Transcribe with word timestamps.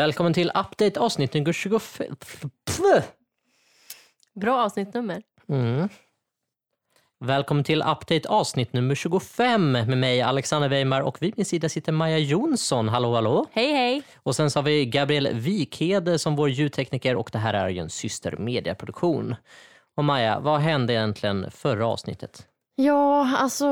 Välkommen 0.00 0.32
till 0.34 0.50
Update 0.54 1.00
avsnitt 1.00 1.34
nummer 1.34 1.52
25. 1.52 2.16
Bra 4.34 4.64
avsnittnummer. 4.64 5.22
Mm. 5.48 5.88
Välkommen 7.24 7.64
till 7.64 7.82
Update 7.82 8.28
avsnitt 8.28 8.72
nummer 8.72 8.94
25 8.94 9.72
med 9.72 9.98
mig 9.98 10.22
Alexander 10.22 10.68
Weimar 10.68 11.00
och 11.00 11.22
vid 11.22 11.34
min 11.36 11.44
sida 11.44 11.68
sitter 11.68 11.92
Maja 11.92 12.18
Jonsson. 12.18 12.88
Hallå 12.88 13.14
hallå! 13.14 13.46
Hej 13.52 13.72
hej! 13.72 14.02
Och 14.16 14.36
sen 14.36 14.50
så 14.50 14.58
har 14.58 14.64
vi 14.64 14.86
Gabriel 14.86 15.28
Wikhede 15.32 16.18
som 16.18 16.36
vår 16.36 16.50
ljudtekniker 16.50 17.16
och 17.16 17.30
det 17.32 17.38
här 17.38 17.54
är 17.54 17.68
ju 17.68 17.78
en 17.78 17.90
systermediaproduktion. 17.90 19.34
Och 19.96 20.04
Maja, 20.04 20.40
vad 20.40 20.60
hände 20.60 20.92
egentligen 20.92 21.50
förra 21.50 21.86
avsnittet? 21.86 22.46
Ja, 22.74 23.36
alltså 23.36 23.66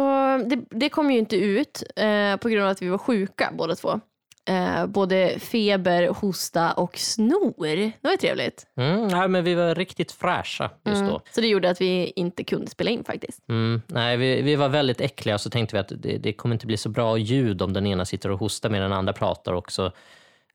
det, 0.47 0.65
det 0.71 0.89
kom 0.89 1.11
ju 1.11 1.19
inte 1.19 1.37
ut 1.37 1.83
eh, 1.97 2.37
på 2.37 2.49
grund 2.49 2.65
av 2.65 2.71
att 2.71 2.83
vi 2.83 2.89
var 2.89 2.99
sjuka 2.99 3.53
båda 3.59 3.75
två. 3.75 4.01
Eh, 4.49 4.87
både 4.87 5.39
feber, 5.39 6.09
hosta 6.09 6.73
och 6.73 6.99
snor. 6.99 7.67
Det 7.77 7.93
var 8.01 8.11
ju 8.11 8.17
trevligt. 8.17 8.67
Mm, 8.77 9.09
nej, 9.09 9.29
men 9.29 9.45
vi 9.45 9.55
var 9.55 9.75
riktigt 9.75 10.13
fräscha 10.13 10.71
just 10.85 11.01
då. 11.01 11.09
Mm. 11.09 11.21
Så 11.31 11.41
det 11.41 11.47
gjorde 11.47 11.71
att 11.71 11.81
vi 11.81 12.13
inte 12.17 12.45
kunde 12.45 12.71
spela 12.71 12.91
in 12.91 13.05
faktiskt. 13.05 13.49
Mm, 13.49 13.83
nej, 13.87 14.17
vi, 14.17 14.43
vi 14.43 14.57
var 14.57 14.69
väldigt 14.69 15.01
äckliga 15.01 15.35
och 15.35 15.41
så 15.41 15.51
tänkte 15.51 15.77
vi 15.77 15.81
att 15.81 15.93
det, 16.03 16.19
det 16.19 16.33
kommer 16.33 16.55
inte 16.55 16.67
bli 16.67 16.77
så 16.77 16.89
bra 16.89 17.19
ljud 17.19 17.63
om 17.63 17.73
den 17.73 17.87
ena 17.87 18.05
sitter 18.05 18.31
och 18.31 18.39
hostar 18.39 18.71
medan 18.71 18.91
den 18.91 18.99
andra 18.99 19.13
pratar 19.13 19.53
också. 19.53 19.93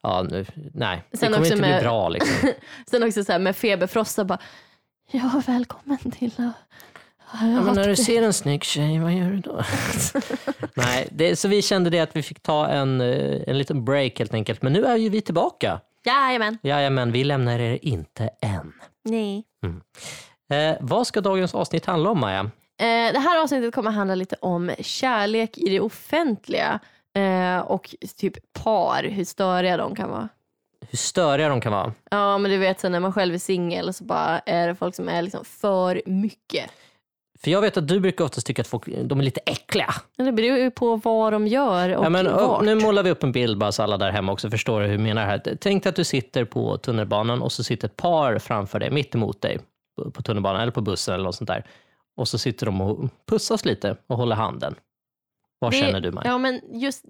Ja, 0.02 0.25
nu, 0.30 0.45
nej, 0.73 1.03
det 1.11 1.17
Sen 1.17 1.27
kommer 1.27 1.39
också 1.39 1.53
inte 1.53 1.61
bli 1.63 1.71
med- 1.71 1.83
bra. 1.83 2.09
Liksom. 2.09 2.49
Sen 2.88 3.03
också 3.03 3.23
så 3.23 3.39
med 3.39 3.55
feberfrossa 3.55 4.25
bara, 4.25 4.39
ja 5.11 5.41
välkommen 5.47 5.97
till 6.11 6.31
Ja, 7.41 7.61
men 7.61 7.75
när 7.75 7.87
du 7.87 7.95
ser 7.95 8.21
en 8.21 8.33
snygg 8.33 8.63
tjej, 8.63 8.99
vad 8.99 9.13
gör 9.13 9.29
du 9.29 9.39
då? 9.39 9.63
nej, 10.73 11.08
det, 11.11 11.35
så 11.35 11.47
vi 11.47 11.61
kände 11.61 11.89
det 11.89 11.99
att 11.99 12.16
vi 12.16 12.23
fick 12.23 12.39
ta 12.39 12.67
en, 12.67 13.02
eh, 13.02 13.41
en 13.47 13.58
liten 13.58 13.85
break 13.85 14.19
helt 14.19 14.33
enkelt. 14.33 14.61
Men 14.61 14.73
nu 14.73 14.85
är 14.85 14.95
ju 14.95 15.09
vi 15.09 15.21
tillbaka. 15.21 15.80
Jajamän. 16.05 16.58
Jajamän, 16.63 17.11
vi 17.11 17.23
lämnar 17.23 17.59
er 17.59 17.80
inte 17.81 18.30
än. 18.41 18.73
Nej. 19.03 19.43
Eh, 20.52 20.77
vad 20.80 21.08
ska 21.08 21.21
dagens 21.21 21.55
avsnitt 21.55 21.85
handla 21.85 22.09
om, 22.09 22.19
Maja? 22.19 22.39
Eh, 22.39 23.13
det 23.13 23.19
här 23.19 23.41
avsnittet 23.41 23.75
kommer 23.75 23.91
handla 23.91 24.15
lite 24.15 24.36
om 24.41 24.71
kärlek 24.80 25.58
i 25.58 25.69
det 25.69 25.80
offentliga 25.80 26.80
eh, 27.15 27.59
och 27.59 27.95
typ 28.17 28.53
par, 28.53 29.03
hur 29.03 29.25
störiga 29.25 29.77
de 29.77 29.95
kan 29.95 30.09
vara. 30.09 30.30
Hur 30.89 30.97
störiga 30.97 31.49
de 31.49 31.61
kan 31.61 31.71
vara. 31.71 31.93
Ja 32.11 32.38
men 32.38 32.52
du 32.52 32.58
vet 32.58 32.80
så 32.80 32.89
när 32.89 32.99
man 32.99 33.13
själv 33.13 33.33
är 33.33 33.38
singel 33.39 33.93
så 33.93 34.03
bara 34.03 34.39
är 34.39 34.67
det 34.67 34.75
folk 34.75 34.95
som 34.95 35.09
är 35.09 35.21
liksom 35.21 35.45
för 35.45 36.02
mycket. 36.05 36.71
För 37.44 37.52
jag 37.52 37.61
vet 37.61 37.77
att 37.77 37.88
du 37.88 37.99
brukar 37.99 38.25
oftast 38.25 38.47
tycka 38.47 38.61
att 38.61 38.67
folk 38.67 38.83
de 39.03 39.19
är 39.19 39.23
lite 39.23 39.39
äckliga. 39.45 39.94
Men 40.17 40.25
Det 40.25 40.31
beror 40.31 40.58
ju 40.58 40.72
på 40.72 40.95
vad 40.95 41.33
de 41.33 41.47
gör 41.47 41.95
och 41.97 42.05
Ja, 42.05 42.09
men, 42.09 42.25
vart. 42.25 42.63
nu 42.66 42.75
målar 42.75 43.03
vi 43.03 43.11
upp 43.11 43.23
en 43.23 43.31
bild 43.31 43.58
bara 43.58 43.72
så 43.72 43.83
alla 43.83 43.97
där 43.97 44.11
hemma 44.11 44.31
också 44.31 44.49
förstår 44.49 44.81
hur 44.81 44.88
vi 44.91 44.97
menar 44.97 45.25
här. 45.25 45.58
Tänk 45.61 45.83
dig 45.83 45.89
att 45.89 45.95
du 45.95 46.03
sitter 46.03 46.45
på 46.45 46.77
tunnelbanan 46.77 47.41
och 47.41 47.52
så 47.52 47.64
sitter 47.64 47.88
ett 47.88 47.97
par 47.97 48.39
framför 48.39 48.80
dig, 48.80 48.91
mitt 48.91 49.16
emot 49.16 49.41
dig 49.41 49.59
på- 49.97 50.11
på 50.11 50.21
tunnelbanan 50.21 50.61
eller 50.61 50.71
på 50.71 50.81
bussen 50.81 51.14
eller 51.14 51.23
något 51.23 51.36
sånt 51.36 51.47
där. 51.47 51.66
Och 52.17 52.27
så 52.27 52.38
sitter 52.38 52.66
de 52.66 52.81
och 52.81 53.09
pussas 53.30 53.66
lite 53.66 53.97
och 54.08 54.17
håller 54.17 54.36
handen. 54.36 54.75
Vad 55.59 55.71
Det- 55.71 55.77
känner 55.77 55.99
du 56.02 56.11
Maj? 56.11 56.23
Ja 56.27 56.38
men 56.38 56.61
just 56.71 57.05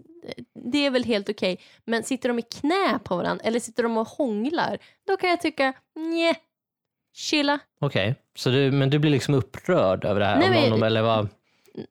det 0.71 0.85
är 0.85 0.89
väl 0.91 1.03
helt 1.03 1.29
okej. 1.29 1.59
Men 1.85 2.03
sitter 2.03 2.29
de 2.29 2.39
i 2.39 2.41
knä 2.41 2.99
på 3.03 3.15
varandra 3.17 3.45
eller 3.45 3.59
sitter 3.59 3.83
de 3.83 3.97
och 3.97 4.07
hånglar, 4.07 4.77
då 5.07 5.17
kan 5.17 5.29
jag 5.29 5.41
tycka 5.41 5.73
nej, 5.95 6.35
chilla. 7.13 7.59
Okej, 7.79 8.15
så 8.35 8.49
du, 8.49 8.71
men 8.71 8.89
du 8.89 8.99
blir 8.99 9.11
liksom 9.11 9.33
upprörd 9.33 10.05
över 10.05 10.19
det 10.19 10.25
här? 10.25 10.37
Nej, 10.37 10.47
om 10.47 10.53
men- 10.53 10.69
någon, 10.69 10.83
eller 10.83 11.01
vad? 11.01 11.29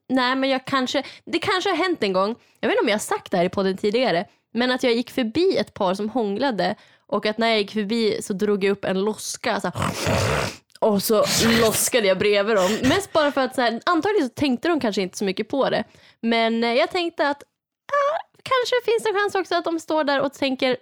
Nej 0.09 0.35
men 0.35 0.49
jag 0.49 0.65
kanske, 0.65 1.03
det 1.25 1.39
kanske 1.39 1.69
har 1.69 1.77
hänt 1.77 2.03
en 2.03 2.13
gång, 2.13 2.35
jag 2.59 2.69
vet 2.69 2.73
inte 2.75 2.83
om 2.83 2.89
jag 2.89 2.95
har 2.95 2.99
sagt 2.99 3.31
det 3.31 3.37
här 3.37 3.45
i 3.45 3.49
podden 3.49 3.77
tidigare, 3.77 4.25
men 4.53 4.71
att 4.71 4.83
jag 4.83 4.93
gick 4.93 5.11
förbi 5.11 5.57
ett 5.57 5.73
par 5.73 5.93
som 5.93 6.09
hånglade 6.09 6.75
och 7.07 7.25
att 7.25 7.37
när 7.37 7.47
jag 7.47 7.57
gick 7.57 7.71
förbi 7.71 8.21
så 8.21 8.33
drog 8.33 8.63
jag 8.63 8.71
upp 8.71 8.85
en 8.85 9.01
loska 9.01 9.59
så 9.59 9.67
här, 9.75 9.91
och 10.79 11.03
så 11.03 11.23
loskade 11.61 12.07
jag 12.07 12.17
bredvid 12.17 12.55
dem. 12.55 12.71
Mest 12.81 13.13
bara 13.13 13.31
för 13.31 13.41
att 13.41 13.55
så 13.55 13.61
här, 13.61 13.81
antagligen 13.85 14.27
så 14.29 14.33
tänkte 14.33 14.67
de 14.67 14.79
kanske 14.79 15.01
inte 15.01 15.17
så 15.17 15.25
mycket 15.25 15.47
på 15.49 15.69
det. 15.69 15.83
Men 16.21 16.63
eh, 16.63 16.73
jag 16.73 16.91
tänkte 16.91 17.29
att 17.29 17.43
ah, 17.43 18.32
kanske 18.43 18.91
finns 18.91 19.03
det 19.03 19.13
chans 19.19 19.35
också 19.35 19.55
att 19.55 19.63
de 19.65 19.79
står 19.79 20.03
där 20.03 20.21
och 20.21 20.33
tänker. 20.33 20.77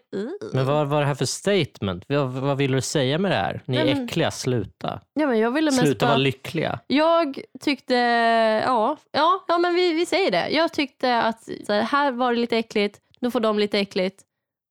Men 0.54 0.66
vad 0.66 0.88
var 0.88 1.00
det 1.02 1.06
här 1.08 1.16
för 1.16 1.26
statement? 1.26 2.04
Vad, 2.08 2.28
vad 2.32 2.58
vill 2.58 2.72
du 2.72 2.82
säga 2.82 3.18
med 3.18 3.32
det 3.32 3.36
här? 3.36 3.62
Ni 3.66 3.78
är 3.78 3.86
men- 3.86 4.06
äckliga, 4.06 4.32
sluta. 4.32 5.02
Ja, 5.14 5.28
men 5.28 5.40
jag 5.40 5.52
ville 5.52 5.72
mest 5.72 5.82
Sluta 5.82 6.06
vara 6.06 6.18
lyckliga. 6.18 6.80
Jag 6.88 7.40
tyckte, 7.60 7.94
ja, 8.66 8.98
ja, 9.12 9.44
ja 9.48 9.58
men 9.58 9.76
vi, 9.76 9.94
vi 9.94 10.06
säger 10.06 10.32
det. 10.32 10.50
Jag 10.50 10.74
tyckte 10.74 11.22
att 11.22 11.44
så 11.44 11.74
här, 11.74 11.82
här 11.82 12.12
var 12.12 12.34
det 12.34 12.40
lite 12.40 12.58
äckligt, 12.58 13.00
nu 13.20 13.32
får 13.32 13.40
de 13.40 13.60
lite 13.60 13.80
äckligt 13.80 14.22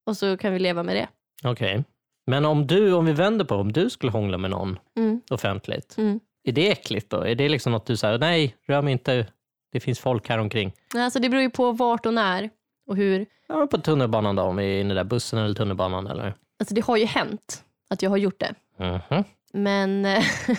och 0.07 0.17
så 0.17 0.37
kan 0.37 0.53
vi 0.53 0.59
leva 0.59 0.83
med 0.83 0.97
det. 0.97 1.09
Okej. 1.45 1.85
Men 2.27 2.45
om 2.45 2.67
du, 2.67 2.93
om 2.93 3.07
vi 3.07 3.13
vänder 3.13 3.45
på 3.45 3.55
om 3.55 3.73
du 3.73 3.91
skulle 3.91 4.13
hångla 4.13 4.39
med 4.39 4.51
någon 4.51 4.79
Mm. 4.99 5.21
offentligt, 5.31 5.95
Mm. 5.99 6.21
är 6.49 6.53
det 6.53 6.71
äckligt 6.71 7.11
då? 7.11 7.21
Är 7.23 7.35
det 7.35 7.49
liksom 7.49 7.73
något 7.73 7.87
du 7.87 7.97
säger, 7.97 8.19
nej, 8.19 8.57
rör 8.69 8.83
mig 8.83 8.93
inte, 8.93 9.27
det 9.73 9.81
finns 9.81 9.99
folk 10.01 10.29
här 10.29 10.39
omkring. 10.39 10.73
Alltså 10.95 11.19
det 11.19 11.29
beror 11.29 11.43
ju 11.43 11.51
på 11.51 11.73
vart 11.73 12.07
och 12.07 12.15
när 12.15 12.51
och 12.91 12.97
hur. 12.97 13.27
Ja, 13.49 13.67
på 13.71 13.79
tunnelbanan 13.79 14.37
då, 14.37 14.43
om 14.43 14.57
vi 14.57 14.65
är 14.77 14.81
inne 14.81 14.95
där 14.95 15.05
bussen 15.05 15.39
eller 15.39 15.55
tunnelbanan 15.55 16.07
eller? 16.07 16.35
Alltså 16.59 16.75
det 16.75 16.81
har 16.85 16.97
ju 16.97 17.05
hänt 17.05 17.65
att 17.91 18.03
jag 18.03 18.11
har 18.11 18.17
gjort 18.17 18.41
det. 18.41 18.55
Mhm. 18.79 19.25
Men... 19.53 20.05
eh, 20.05 20.25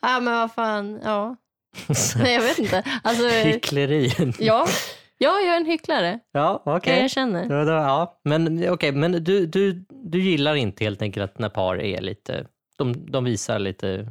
ja 0.00 0.20
men 0.20 0.34
vad 0.34 0.52
fan, 0.52 1.00
ja. 1.04 1.36
Nej 2.18 2.34
jag 2.34 2.42
vet 2.42 2.58
inte. 2.58 2.82
Alltså, 3.02 3.28
Hyckleri. 3.28 4.12
ja, 4.38 4.66
ja, 5.18 5.40
jag 5.40 5.52
är 5.54 5.56
en 5.56 5.66
hycklare. 5.66 6.18
Ja, 6.32 6.62
okej. 6.66 7.00
Jag 7.00 7.10
känner. 7.10 7.58
Ja, 7.58 7.64
då- 7.64 7.72
ja. 7.72 8.20
Men, 8.24 8.68
okej, 8.70 8.92
men 8.92 9.12
du, 9.24 9.46
du, 9.46 9.84
du 9.88 10.20
gillar 10.20 10.54
inte 10.54 10.84
helt 10.84 11.02
enkelt 11.02 11.30
att 11.30 11.38
när 11.38 11.48
par 11.48 11.76
är 11.80 12.00
lite, 12.00 12.46
de, 12.76 13.10
de 13.10 13.24
visar 13.24 13.58
lite 13.58 14.08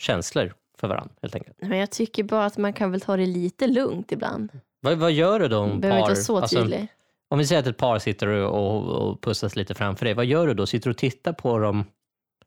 känslor 0.00 0.54
för 0.78 0.88
varandra 0.88 1.14
helt 1.22 1.34
enkelt. 1.34 1.56
Men 1.60 1.78
jag 1.78 1.90
tycker 1.90 2.24
bara 2.24 2.44
att 2.44 2.58
man 2.58 2.72
kan 2.72 2.90
väl 2.90 3.00
ta 3.00 3.16
det 3.16 3.26
lite 3.26 3.66
lugnt 3.66 4.12
ibland. 4.12 4.50
Vad, 4.80 4.98
vad 4.98 5.12
gör 5.12 5.40
du 5.40 5.48
då 5.48 5.58
om 5.58 5.80
Behöver 5.80 6.00
par, 6.00 6.10
inte 6.10 6.20
vara 6.20 6.24
så 6.24 6.36
alltså, 6.36 6.60
tydlig. 6.60 6.88
om 7.28 7.38
vi 7.38 7.46
säger 7.46 7.60
att 7.60 7.66
ett 7.66 7.76
par 7.76 7.98
sitter 7.98 8.26
och, 8.26 8.88
och, 8.88 9.20
pussas 9.20 9.56
lite 9.56 9.74
framför 9.74 10.04
dig, 10.04 10.14
vad 10.14 10.26
gör 10.26 10.46
du 10.46 10.54
då? 10.54 10.66
Sitter 10.66 10.84
du 10.84 10.90
och 10.90 10.98
tittar 10.98 11.32
på 11.32 11.58
dem? 11.58 11.84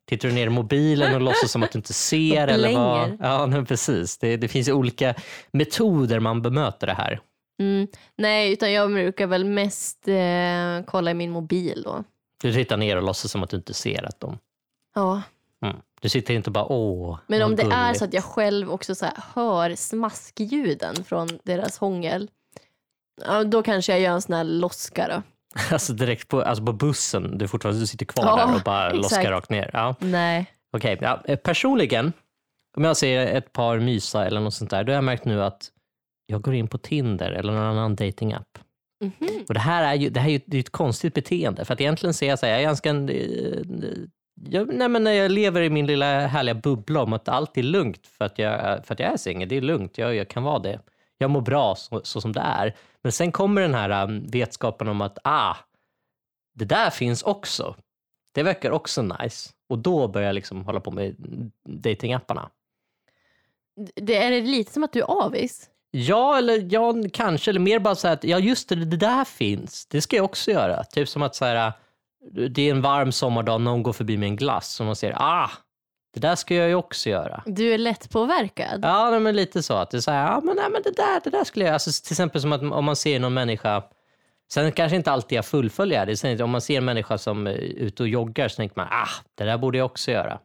Tittar 0.06 0.28
du 0.28 0.34
ner 0.34 0.46
i 0.46 0.50
mobilen 0.50 1.14
och 1.14 1.20
låtsas 1.20 1.50
som 1.50 1.62
att 1.62 1.72
du 1.72 1.78
inte 1.78 1.92
ser? 1.92 2.48
Eller 2.48 2.74
vad? 2.74 3.16
Ja, 3.20 3.46
nej, 3.46 3.64
precis. 3.64 4.18
Det, 4.18 4.36
det 4.36 4.48
finns 4.48 4.68
ju 4.68 4.72
olika 4.72 5.14
metoder 5.50 6.20
man 6.20 6.42
bemöter 6.42 6.86
det 6.86 6.94
här. 6.94 7.20
Mm. 7.58 7.88
Nej, 8.16 8.52
utan 8.52 8.72
jag 8.72 8.92
brukar 8.92 9.26
väl 9.26 9.44
mest 9.44 10.08
eh, 10.08 10.86
kolla 10.86 11.10
i 11.10 11.14
min 11.14 11.30
mobil 11.30 11.82
då. 11.84 12.04
Du 12.42 12.52
tittar 12.52 12.76
ner 12.76 12.96
och 12.96 13.02
låtsas 13.02 13.30
som 13.30 13.42
att 13.42 13.50
du 13.50 13.56
inte 13.56 13.74
ser 13.74 14.04
att 14.04 14.20
de... 14.20 14.38
Ja. 14.94 15.22
Mm. 16.04 16.08
Du 16.08 16.08
sitter 16.08 16.34
inte 16.34 16.50
bara 16.50 16.64
åh, 16.64 17.18
Men 17.26 17.42
om 17.42 17.56
det 17.56 17.62
är 17.62 17.82
gulligt." 17.84 17.98
så 17.98 18.04
att 18.04 18.14
jag 18.14 18.24
själv 18.24 18.70
också 18.70 18.94
så 18.94 19.06
hör 19.34 19.74
smaskljuden 19.74 21.04
från 21.04 21.28
deras 21.44 21.78
hångel, 21.78 22.30
då 23.46 23.62
kanske 23.62 23.92
jag 23.92 24.00
gör 24.00 24.12
en 24.12 24.22
sån 24.22 24.34
här 24.34 24.44
loska 24.44 25.08
då. 25.08 25.22
Alltså 25.72 25.92
direkt 25.92 26.28
på, 26.28 26.42
alltså 26.42 26.64
på 26.64 26.72
bussen, 26.72 27.38
du 27.38 27.48
fortfarande 27.48 27.80
du 27.80 27.86
sitter 27.86 28.06
kvar 28.06 28.24
Ja, 28.24 28.36
där 28.36 28.54
och 28.54 28.60
bara 28.62 28.86
exakt. 28.86 29.02
loskar 29.02 29.30
rakt 29.30 29.50
ner. 29.50 29.70
Ja. 29.72 29.94
Nej. 29.98 30.46
Okej, 30.76 30.98
ja. 31.00 31.22
eh, 31.24 31.36
personligen, 31.36 32.12
om 32.76 32.84
jag 32.84 32.96
ser 32.96 33.26
ett 33.26 33.52
par 33.52 33.78
mysa 33.78 34.26
eller 34.26 34.40
något 34.40 34.54
sånt 34.54 34.70
där, 34.70 34.84
då 34.84 34.92
har 34.92 34.94
jag 34.94 35.04
märkt 35.04 35.24
nu 35.24 35.42
att 35.42 35.70
jag 36.26 36.42
går 36.42 36.54
in 36.54 36.68
på 36.68 36.78
Tinder 36.78 37.30
eller 37.30 37.52
någon 37.52 37.62
annan 37.62 37.96
datingapp. 37.96 38.58
Mhm. 39.04 39.44
Och 39.48 39.54
det 39.54 39.60
här 39.60 39.84
är 39.84 39.94
ju, 39.94 40.10
det 40.10 40.20
här 40.20 40.28
är 40.28 40.32
ju 40.32 40.40
det 40.46 40.56
är 40.56 40.60
ett 40.60 40.72
konstigt 40.72 41.14
beteende, 41.14 41.64
för 41.64 41.74
att 41.74 41.80
egentligen 41.80 42.14
ser 42.14 42.28
jag 42.28 42.38
så 42.38 42.46
här, 42.46 42.52
jag 42.52 42.60
är 42.60 42.64
ganska... 42.64 42.92
Jag, 44.34 44.74
nej 44.74 44.88
men 44.88 45.06
jag 45.06 45.30
lever 45.30 45.62
i 45.62 45.70
min 45.70 45.86
lilla 45.86 46.26
härliga 46.26 46.54
bubbla 46.54 47.02
om 47.02 47.12
att 47.12 47.28
allt 47.28 47.58
är 47.58 47.62
lugnt 47.62 48.06
för 48.06 48.24
att 48.24 48.38
jag, 48.38 48.86
för 48.86 48.94
att 48.94 49.00
jag 49.00 49.12
är 49.12 49.16
singel. 49.16 49.48
Det 49.48 49.56
är 49.56 49.60
lugnt, 49.60 49.98
jag, 49.98 50.14
jag 50.14 50.28
kan 50.28 50.42
vara 50.42 50.58
det. 50.58 50.80
Jag 51.18 51.30
mår 51.30 51.40
bra 51.40 51.74
så, 51.74 52.00
så 52.04 52.20
som 52.20 52.32
det 52.32 52.40
är. 52.40 52.76
Men 53.02 53.12
sen 53.12 53.32
kommer 53.32 53.62
den 53.62 53.74
här 53.74 54.04
um, 54.04 54.26
vetskapen 54.26 54.88
om 54.88 55.00
att 55.00 55.18
ah, 55.24 55.56
det 56.54 56.64
där 56.64 56.90
finns 56.90 57.22
också. 57.22 57.76
Det 58.34 58.42
verkar 58.42 58.70
också 58.70 59.02
nice. 59.02 59.50
Och 59.68 59.78
då 59.78 60.08
börjar 60.08 60.26
jag 60.26 60.34
liksom 60.34 60.64
hålla 60.64 60.80
på 60.80 60.90
med 60.90 61.16
datingapparna. 61.68 62.50
Det 63.94 64.16
är 64.16 64.42
lite 64.42 64.72
som 64.72 64.84
att 64.84 64.92
du 64.92 65.00
är 65.00 65.24
avis. 65.24 65.70
Ja, 65.90 66.38
eller 66.38 66.66
ja, 66.70 66.94
kanske. 67.12 67.50
Eller 67.50 67.60
mer 67.60 67.78
bara 67.78 67.94
så 67.94 68.06
här 68.06 68.14
att 68.14 68.24
ja, 68.24 68.38
just 68.38 68.68
det, 68.68 68.74
det 68.74 68.96
där 68.96 69.24
finns. 69.24 69.86
Det 69.86 70.00
ska 70.00 70.16
jag 70.16 70.24
också 70.24 70.50
göra. 70.50 70.84
Typ 70.84 71.08
som 71.08 71.22
att 71.22 71.34
så 71.34 71.44
här, 71.44 71.72
det 72.30 72.62
är 72.62 72.70
en 72.70 72.82
varm 72.82 73.12
sommardag, 73.12 73.60
någon 73.60 73.82
går 73.82 73.92
förbi 73.92 74.16
med 74.16 74.26
en 74.26 74.36
glass 74.36 74.80
och 74.80 74.86
man 74.86 74.96
säger 74.96 75.16
ah, 75.18 75.50
det 76.14 76.20
där 76.20 76.34
ska 76.36 76.54
jag 76.54 76.68
ju 76.68 76.74
också 76.74 77.08
göra. 77.08 77.42
Du 77.46 77.74
är 77.74 77.78
lätt 77.78 78.10
påverkad. 78.10 78.80
Ja, 78.82 79.10
nej, 79.10 79.20
men 79.20 79.36
lite 79.36 79.62
så. 79.62 79.74
Att 79.74 79.90
det 79.90 79.96
är 79.96 80.00
så 80.00 80.10
här, 80.10 80.26
ja, 80.26 80.40
men, 80.44 80.56
nej, 80.56 80.66
men 80.70 80.82
det, 80.82 80.96
där, 80.96 81.20
det 81.24 81.30
där 81.30 81.44
skulle 81.44 81.64
jag... 81.64 81.74
Alltså, 81.74 82.04
till 82.04 82.12
exempel 82.12 82.40
som 82.40 82.52
att 82.52 82.62
om 82.62 82.84
man 82.84 82.96
ser 82.96 83.20
någon 83.20 83.34
människa, 83.34 83.82
sen 84.52 84.72
kanske 84.72 84.96
inte 84.96 85.12
alltid 85.12 85.38
jag 85.38 85.44
fullföljer 85.44 86.06
det, 86.06 86.16
sen, 86.16 86.42
om 86.42 86.50
man 86.50 86.60
ser 86.60 86.76
en 86.78 86.84
människa 86.84 87.18
som 87.18 87.46
är 87.46 87.52
ute 87.54 88.02
och 88.02 88.08
joggar 88.08 88.48
så 88.48 88.56
tänker 88.56 88.76
man, 88.76 88.86
ah, 88.90 89.08
det 89.34 89.44
där 89.44 89.58
borde 89.58 89.78
jag 89.78 89.84
också 89.84 90.10
göra. 90.10 90.38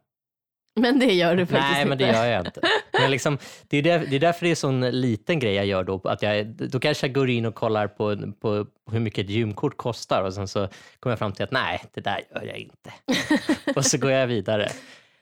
Men 0.81 0.99
det 0.99 1.13
gör 1.13 1.35
du 1.35 1.45
faktiskt 1.45 1.71
Nej, 1.71 1.85
men 1.85 1.97
det 1.97 2.07
inte. 2.07 2.17
gör 2.17 2.25
jag 2.25 2.45
inte. 2.45 2.61
Men 2.91 3.11
liksom, 3.11 3.37
det, 3.67 3.77
är 3.77 3.81
där, 3.81 4.05
det 4.09 4.15
är 4.15 4.19
därför 4.19 4.45
det 4.45 4.51
är 4.51 4.55
sån 4.55 4.81
liten 4.81 5.39
grej 5.39 5.53
jag 5.53 5.65
gör 5.65 5.83
då. 5.83 6.01
Att 6.03 6.21
jag, 6.21 6.45
då 6.47 6.79
kanske 6.79 7.07
jag 7.07 7.13
går 7.13 7.29
in 7.29 7.45
och 7.45 7.55
kollar 7.55 7.87
på, 7.87 8.33
på 8.41 8.65
hur 8.91 8.99
mycket 8.99 9.25
ett 9.25 9.31
gymkort 9.31 9.77
kostar 9.77 10.23
och 10.23 10.33
sen 10.33 10.47
så 10.47 10.67
kommer 10.99 11.11
jag 11.11 11.19
fram 11.19 11.31
till 11.31 11.43
att 11.43 11.51
nej, 11.51 11.83
det 11.93 12.01
där 12.01 12.21
gör 12.35 12.43
jag 12.43 12.57
inte. 12.57 12.93
och 13.75 13.85
så 13.85 13.97
går 13.97 14.11
jag 14.11 14.27
vidare. 14.27 14.69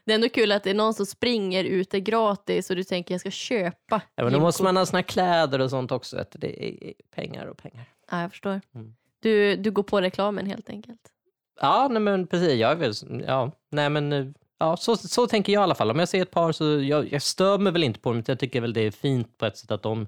Det 0.05 0.11
är 0.11 0.15
ändå 0.15 0.29
kul 0.29 0.51
att 0.51 0.63
det 0.63 0.69
är 0.69 0.73
någon 0.73 0.93
som 0.93 1.05
springer 1.05 1.63
ute 1.63 1.99
gratis 1.99 2.69
och 2.69 2.75
du 2.75 2.83
tänker 2.83 3.13
jag 3.13 3.21
ska 3.21 3.31
köpa. 3.31 4.01
Ja, 4.15 4.23
men 4.23 4.33
då 4.33 4.39
måste 4.39 4.63
man 4.63 4.77
ha 4.77 4.85
såna 4.85 5.03
kläder 5.03 5.59
och 5.59 5.69
sånt 5.69 5.91
också. 5.91 6.17
Att 6.17 6.31
det 6.31 6.65
är 6.65 6.93
pengar 7.15 7.45
och 7.45 7.57
pengar. 7.57 7.85
Ja, 8.11 8.21
jag 8.21 8.31
förstår. 8.31 8.61
Mm. 8.75 8.95
Du, 9.19 9.55
du 9.55 9.71
går 9.71 9.83
på 9.83 10.01
reklamen 10.01 10.45
helt 10.45 10.69
enkelt. 10.69 11.01
Ja, 11.61 11.87
nej, 11.91 12.01
men 12.01 12.27
precis. 12.27 12.53
Jag 12.53 12.71
är 12.71 12.75
väl, 12.75 12.93
ja, 13.27 13.51
nej, 13.71 13.89
men, 13.89 14.13
eh, 14.13 14.25
ja, 14.59 14.77
så, 14.77 14.97
så 14.97 15.27
tänker 15.27 15.53
jag 15.53 15.61
i 15.61 15.63
alla 15.63 15.75
fall. 15.75 15.91
Om 15.91 15.99
jag 15.99 16.09
ser 16.09 16.21
ett 16.21 16.31
par 16.31 16.51
så 16.51 16.81
jag, 16.81 17.13
jag 17.13 17.21
stör 17.21 17.57
mig 17.57 17.73
väl 17.73 17.83
inte 17.83 17.99
på 17.99 18.09
dem. 18.09 18.19
utan 18.19 18.33
Jag 18.33 18.39
tycker 18.39 18.61
väl 18.61 18.73
det 18.73 18.81
är 18.81 18.91
fint 18.91 19.37
på 19.37 19.45
ett 19.45 19.57
sätt 19.57 19.71
att 19.71 19.83
de 19.83 20.07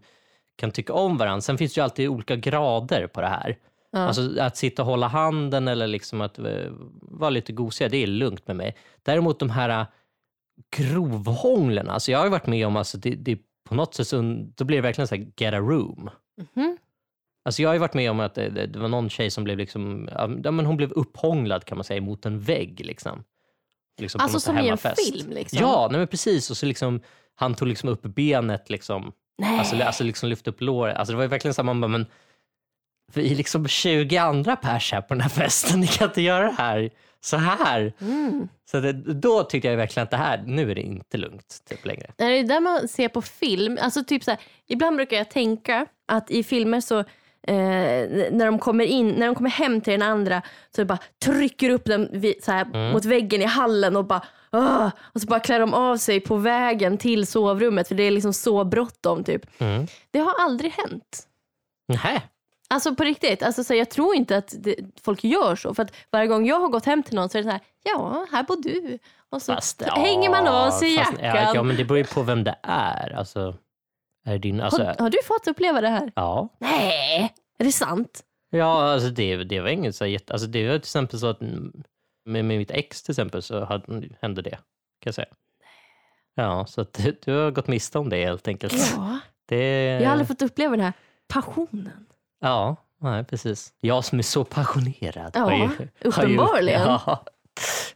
kan 0.55 0.71
tycka 0.71 0.93
om 0.93 1.17
varandra. 1.17 1.41
Sen 1.41 1.57
finns 1.57 1.73
det 1.73 1.79
ju 1.79 1.83
alltid 1.83 2.09
olika 2.09 2.35
grader 2.35 3.07
på 3.07 3.21
det 3.21 3.27
här. 3.27 3.57
Ja. 3.91 3.99
Alltså 3.99 4.39
att 4.39 4.57
sitta 4.57 4.81
och 4.81 4.85
hålla 4.85 5.07
handen 5.07 5.67
eller 5.67 5.87
liksom 5.87 6.21
att 6.21 6.39
eh, 6.39 6.71
vara 7.01 7.29
lite 7.29 7.53
gosiga, 7.53 7.89
det 7.89 8.03
är 8.03 8.07
lugnt 8.07 8.47
med 8.47 8.55
mig. 8.55 8.75
Däremot 9.03 9.39
de 9.39 9.49
här 9.49 9.69
eh, 9.69 9.87
grovhånglerna, 10.77 11.91
alltså 11.91 12.11
jag 12.11 12.19
har 12.19 12.25
ju 12.25 12.31
varit 12.31 12.47
med 12.47 12.67
om, 12.67 12.75
alltså 12.75 12.97
det, 12.97 13.09
det 13.09 13.39
på 13.69 13.75
något 13.75 13.95
sätt 13.95 14.07
så, 14.07 14.21
då 14.55 14.65
blir 14.65 14.77
det 14.77 14.81
verkligen 14.81 15.07
så 15.07 15.15
här 15.15 15.27
get 15.37 15.53
a 15.53 15.59
room. 15.59 16.09
Mhm. 16.37 16.77
Alltså 17.45 17.61
jag 17.61 17.69
har 17.69 17.73
ju 17.73 17.79
varit 17.79 17.93
med 17.93 18.11
om 18.11 18.19
att 18.19 18.35
det, 18.35 18.49
det, 18.49 18.67
det 18.67 18.79
var 18.79 18.87
någon 18.87 19.09
tjej 19.09 19.31
som 19.31 19.43
blev 19.43 19.57
liksom, 19.57 20.09
ja, 20.43 20.51
men 20.51 20.65
hon 20.65 20.77
blev 20.77 20.91
upphånglad 20.91 21.65
kan 21.65 21.77
man 21.77 21.85
säga 21.85 22.01
mot 22.01 22.25
en 22.25 22.39
vägg 22.39 22.85
liksom. 22.85 23.23
Liksom 24.01 24.21
Alltså 24.21 24.39
som 24.39 24.57
i 24.57 24.67
en 24.67 24.77
film 24.77 25.31
liksom? 25.31 25.59
Ja, 25.61 25.87
nej 25.91 25.97
men 25.97 26.07
precis. 26.07 26.49
Och 26.49 26.57
så 26.57 26.65
liksom, 26.65 27.01
han 27.35 27.55
tog 27.55 27.67
liksom 27.67 27.89
upp 27.89 28.01
benet 28.01 28.69
liksom. 28.69 29.11
Nej. 29.37 29.59
Alltså, 29.59 29.83
alltså 29.83 30.03
liksom 30.03 30.29
lyfte 30.29 30.49
upp 30.49 30.61
låret. 30.61 30.97
Alltså 30.97 31.11
det 31.11 31.15
var 31.15 31.23
ju 31.23 31.29
verkligen 31.29 31.53
så 31.53 31.61
här, 31.61 31.65
man 31.65 31.81
bara, 31.81 31.87
men 31.87 32.05
vi 33.13 33.31
är 33.31 33.35
liksom 33.35 33.67
20 33.67 34.17
andra 34.17 34.55
pers 34.55 34.91
här 34.91 35.01
på 35.01 35.13
den 35.13 35.21
här 35.21 35.29
festen. 35.29 35.79
Ni 35.79 35.87
kan 35.87 36.07
inte 36.07 36.21
göra 36.21 36.45
det 36.45 36.55
här 36.57 36.89
så 37.21 37.37
här. 37.37 37.93
Mm. 38.01 38.47
Så 38.71 38.79
det, 38.79 38.93
då 38.93 39.43
tyckte 39.43 39.67
jag 39.67 39.77
verkligen 39.77 40.03
att 40.03 40.11
det 40.11 40.17
här, 40.17 40.43
nu 40.45 40.71
är 40.71 40.75
det 40.75 40.81
inte 40.81 41.17
lugnt 41.17 41.57
typ 41.69 41.85
längre. 41.85 42.11
Är 42.17 42.29
det 42.29 42.43
där 42.43 42.59
man 42.59 42.87
ser 42.87 43.07
på 43.07 43.21
film? 43.21 43.77
Alltså 43.81 44.03
typ 44.03 44.23
så 44.23 44.31
här, 44.31 44.39
ibland 44.67 44.95
brukar 44.95 45.17
jag 45.17 45.29
tänka 45.29 45.85
att 46.07 46.31
i 46.31 46.43
filmer 46.43 46.81
så 46.81 47.03
eh, 47.47 47.53
när 48.31 48.45
de 48.45 48.59
kommer 48.59 48.86
in, 48.86 49.07
när 49.09 49.25
de 49.25 49.36
kommer 49.36 49.50
hem 49.50 49.81
till 49.81 49.91
den 49.91 50.01
andra 50.01 50.41
så 50.75 50.86
bara 50.86 50.97
trycker 51.25 51.69
upp 51.69 51.86
den 51.86 52.09
vid, 52.12 52.44
så 52.44 52.51
här, 52.51 52.65
Mm. 52.65 52.91
mot 52.91 53.06
väggen 53.06 53.41
i 53.41 53.45
hallen 53.45 53.95
och 53.95 54.06
bara 54.06 54.21
"Åh!" 54.51 54.89
och 55.13 55.21
så 55.21 55.27
bara 55.27 55.39
klär 55.39 55.59
de 55.59 55.74
av 55.74 55.97
sig 55.97 56.19
på 56.19 56.36
vägen 56.36 56.97
till 56.97 57.27
sovrummet 57.27 57.88
för 57.88 57.95
det 57.95 58.03
är 58.03 58.12
liksom 58.12 58.33
så 58.33 58.63
bråttom 58.65 59.24
typ. 59.24 59.62
Mm. 59.62 59.88
Det 60.12 60.19
har 60.19 60.33
aldrig 60.39 60.71
hänt. 60.71 61.27
Nähä. 61.88 62.21
Alltså 62.71 62.95
på 62.95 63.03
riktigt, 63.03 63.44
alltså, 63.44 63.63
så 63.63 63.75
jag 63.75 63.89
tror 63.89 64.15
inte 64.15 64.38
att 64.38 64.53
det, 64.59 64.75
folk 65.03 65.24
gör 65.24 65.56
så. 65.56 65.74
För 65.74 65.83
att 65.83 65.95
varje 66.12 66.27
gång 66.27 66.45
jag 66.45 66.59
har 66.59 66.68
gått 66.69 66.85
hem 66.85 67.03
till 67.03 67.15
någon 67.15 67.30
så 67.30 67.38
är 67.38 67.42
det 67.42 67.47
så 67.47 67.51
här, 67.51 67.62
ja, 67.83 68.25
här 68.31 68.44
bor 68.44 68.56
du. 68.63 69.00
Och 69.31 69.42
så 69.42 69.53
Fast, 69.56 69.81
hänger 69.81 70.30
man 70.30 70.47
av 70.47 70.71
sig 70.71 70.97
fast- 70.97 71.12
jackan. 71.12 71.25
Ja, 71.45 71.51
ja, 71.56 71.63
men 71.63 71.75
det 71.75 71.83
beror 71.85 71.97
ju 71.97 72.03
på 72.03 72.21
vem 72.21 72.44
det 72.44 72.56
är. 72.63 73.15
Alltså, 73.18 73.56
är 74.35 74.39
din, 74.39 74.61
alltså, 74.61 74.83
har, 74.83 74.95
har 74.99 75.09
du 75.09 75.17
fått 75.23 75.47
uppleva 75.47 75.81
det 75.81 75.89
här? 75.89 76.11
ja. 76.15 76.49
Nej, 76.59 77.33
är 77.59 77.63
det 77.65 77.71
sant? 77.71 78.23
Ja, 78.49 78.91
alltså 78.93 79.09
det, 79.09 79.35
det 79.43 79.59
var 79.59 79.69
inget 79.69 79.95
så 79.95 80.05
jätte... 80.05 80.33
Alltså 80.33 80.47
det 80.47 80.63
var 80.67 80.73
till 80.73 80.79
exempel 80.79 81.19
så 81.19 81.27
att 81.27 81.41
med, 81.41 82.45
med 82.45 82.45
mitt 82.45 82.71
ex 82.71 83.03
till 83.03 83.11
exempel 83.11 83.41
så 83.41 83.65
hade, 83.65 84.09
hände 84.21 84.41
det. 84.41 84.49
Kan 84.49 84.59
jag 85.05 85.15
säga. 85.15 85.27
Ja, 86.35 86.65
så 86.65 86.81
att 86.81 86.93
du, 86.93 87.17
du 87.25 87.33
har 87.37 87.51
gått 87.51 87.67
miste 87.67 87.99
om 87.99 88.09
det 88.09 88.25
helt 88.25 88.47
enkelt. 88.47 88.93
Ja. 88.95 89.19
Det, 89.45 89.83
Jag 89.83 90.05
har 90.05 90.11
aldrig 90.11 90.27
fått 90.27 90.41
uppleva 90.41 90.71
den 90.75 90.85
här 90.85 90.93
passionen. 91.27 92.05
Ja, 92.39 92.75
nej, 93.01 93.23
precis. 93.23 93.73
Jag 93.79 94.05
som 94.05 94.19
är 94.19 94.23
så 94.23 94.43
passionerad. 94.43 95.31
Ja, 95.33 95.39
har 95.41 95.51
ju- 95.51 95.57
har 95.57 95.69
ju- 95.79 95.87
uppenbarligen. 96.09 96.81
Ja. 97.05 97.25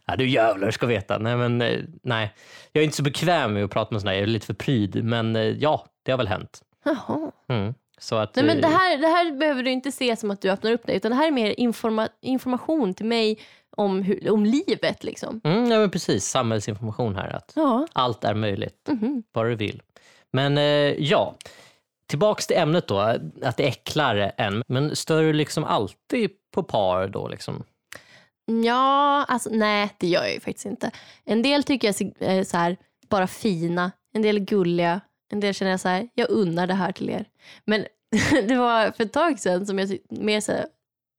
Ja, 0.04 0.16
du 0.16 0.28
jävlar 0.28 0.70
ska 0.70 0.86
veta. 0.86 1.18
Nej, 1.18 1.36
men 1.36 1.62
eh, 1.62 1.80
nej. 2.02 2.32
Jag 2.72 2.80
är 2.80 2.84
inte 2.84 2.96
så 2.96 3.02
bekväm 3.02 3.52
med 3.54 3.64
att 3.64 3.70
prata 3.70 3.94
med 3.94 4.00
sådana 4.00 4.10
här. 4.12 4.18
Jag 4.18 4.28
är 4.28 4.32
lite 4.32 4.46
för 4.46 4.54
pryd. 4.54 5.04
Men 5.04 5.36
eh, 5.36 5.42
ja, 5.42 5.86
det 6.02 6.10
har 6.10 6.18
väl 6.18 6.28
hänt. 6.28 6.62
Jaha. 6.84 7.30
Mm. 7.48 7.74
Så 7.98 8.16
att, 8.16 8.36
Nej, 8.36 8.44
men 8.44 8.60
det, 8.60 8.66
eh, 8.68 8.72
här, 8.72 8.98
det 8.98 9.06
här 9.06 9.32
behöver 9.38 9.62
du 9.62 9.70
inte 9.70 9.92
se 9.92 10.16
som 10.16 10.30
att 10.30 10.40
du 10.40 10.50
öppnar 10.50 10.72
upp 10.72 10.86
dig 10.86 10.96
utan 10.96 11.10
det 11.10 11.16
här 11.16 11.26
är 11.26 11.30
mer 11.32 11.54
informa- 11.58 12.08
information 12.20 12.94
till 12.94 13.06
mig 13.06 13.38
om, 13.76 14.02
hur, 14.02 14.30
om 14.30 14.44
livet. 14.44 15.04
Liksom. 15.04 15.40
Mm, 15.44 15.70
ja, 15.70 15.78
men 15.78 15.90
precis. 15.90 16.24
Samhällsinformation 16.24 17.16
här. 17.16 17.28
Att 17.36 17.52
Ja. 17.56 17.86
allt 17.92 18.24
är 18.24 18.34
möjligt. 18.34 18.88
Mhm. 18.88 19.22
bara 19.34 19.48
du 19.48 19.54
vill. 19.54 19.82
Men 20.32 20.56
ja, 21.04 21.34
tillbaks 22.06 22.46
till 22.46 22.56
ämnet 22.56 22.88
då, 22.88 22.98
att 23.42 23.56
det 23.56 23.64
äcklar 23.68 24.32
en. 24.36 24.62
Men 24.68 24.96
stör 24.96 25.22
du 25.22 25.32
liksom 25.32 25.64
alltid 25.64 26.30
på 26.54 26.62
par 26.62 27.08
då? 27.08 27.28
Liksom? 27.28 27.64
Ja, 28.46 29.24
alltså 29.28 29.50
nej 29.52 29.94
det 29.98 30.06
gör 30.06 30.22
jag 30.22 30.34
ju 30.34 30.40
faktiskt 30.40 30.66
inte. 30.66 30.90
En 31.24 31.42
del 31.42 31.64
tycker 31.64 31.88
jag 31.88 32.12
är 32.18 32.38
eh, 32.38 32.44
så 32.44 32.56
här, 32.56 32.76
bara 33.08 33.26
fina, 33.26 33.92
en 34.12 34.22
del 34.22 34.36
är 34.36 34.40
gulliga, 34.40 35.00
en 35.32 35.40
del 35.40 35.54
känner 35.54 35.70
jag 35.70 35.80
så 35.80 35.88
här, 35.88 36.08
jag 36.14 36.30
unnar 36.30 36.66
det 36.66 36.74
här 36.74 36.92
till 36.92 37.10
er. 37.10 37.24
Men 37.64 37.86
det 38.48 38.56
var 38.56 38.90
för 38.90 39.04
ett 39.04 39.12
tag 39.12 39.40
sedan 39.40 39.66
som 39.66 39.78
jag 39.78 39.98
mer 40.08 40.40
så 40.40 40.52
här, 40.52 40.66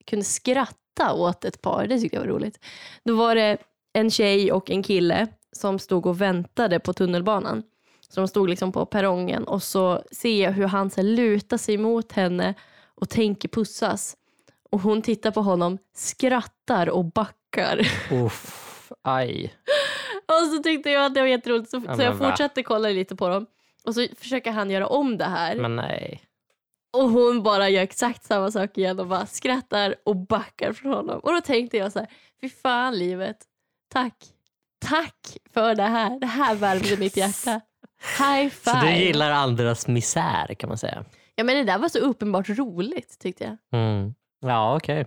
kunde 0.06 0.26
skratta 0.26 1.14
åt 1.14 1.46
ett 1.46 1.62
par, 1.62 1.88
det 1.88 2.00
tyckte 2.00 2.18
jag 2.18 2.22
var 2.22 2.30
roligt. 2.30 2.60
Då 3.04 3.16
var 3.16 3.36
det 3.36 3.58
en 3.94 4.12
tjej 4.12 4.52
och 4.52 4.72
en 4.72 4.84
kille 4.84 5.28
som 5.52 5.80
stod 5.80 6.06
och 6.06 6.22
väntade 6.22 6.80
på 6.80 6.94
tunnelbanan. 6.94 7.64
Så 8.10 8.22
de 8.22 8.28
stod 8.28 8.50
liksom 8.50 8.72
på 8.72 8.86
perrongen 8.86 9.44
och 9.44 9.64
så 9.64 10.04
ser 10.12 10.44
jag 10.44 10.52
hur 10.52 10.68
han 10.68 10.90
så 10.90 11.02
här, 11.02 11.08
lutar 11.08 11.58
sig 11.58 11.78
mot 11.78 12.12
henne 12.12 12.54
och 12.96 13.10
tänker 13.10 13.50
pussas. 13.50 14.18
Och 14.72 14.82
hon 14.82 15.02
tittar 15.02 15.32
på 15.32 15.42
honom, 15.42 15.78
skrattar 15.96 16.90
och 16.90 17.06
backar. 17.06 17.80
Uff, 18.12 18.92
aj. 19.02 19.54
Och 20.28 20.50
så 20.56 20.64
tyckte 20.64 20.90
jag 20.90 21.06
att 21.06 21.14
det 21.14 21.22
var 21.22 21.28
jätteroligt 21.28 21.70
så, 21.72 21.82
Ja, 21.88 21.96
så 21.96 22.02
jag 22.02 22.14
va? 22.14 22.30
fortsatte 22.30 22.64
kolla 22.64 22.90
lite 22.90 23.16
på 23.16 23.30
dem. 23.30 23.46
Och 23.86 23.96
så 23.96 24.08
försöker 24.20 24.52
han 24.52 24.70
göra 24.70 24.88
om 24.88 25.18
det 25.18 25.26
här. 25.26 25.56
Men 25.56 25.76
nej. 25.76 26.22
Och 26.98 27.10
hon 27.10 27.44
bara 27.44 27.70
gör 27.70 27.82
exakt 27.84 28.24
samma 28.24 28.52
sak 28.52 28.78
igen 28.78 29.00
och 29.00 29.08
bara 29.08 29.26
skrattar 29.26 29.96
och 30.06 30.16
backar 30.16 30.74
från 30.74 30.94
honom. 30.94 31.20
Och 31.20 31.32
då 31.34 31.42
tänkte 31.42 31.78
jag 31.78 31.92
så 31.92 32.00
här, 32.00 32.08
fy 32.42 32.50
fan 32.50 32.98
livet. 33.00 33.38
Tack. 33.94 34.16
Tack 34.86 35.38
för 35.54 35.76
det 35.76 35.84
här. 35.84 36.20
Det 36.20 36.28
här 36.28 36.56
värmde 36.56 36.98
mitt 37.00 37.18
hjärta. 37.18 37.62
High 38.20 38.54
Så 38.54 38.72
five. 38.72 38.82
du 38.94 38.98
gillar 39.06 39.32
andras 39.32 39.88
misär 39.88 40.54
kan 40.54 40.70
man 40.70 40.78
säga? 40.78 41.06
Ja 41.36 41.44
men 41.44 41.56
det 41.56 41.64
där 41.64 41.78
var 41.78 41.90
så 41.90 42.00
uppenbart 42.00 42.50
roligt 42.50 43.20
tyckte 43.20 43.44
jag. 43.44 43.80
Mm. 43.82 44.14
Ja, 44.42 44.76
okej. 44.76 45.06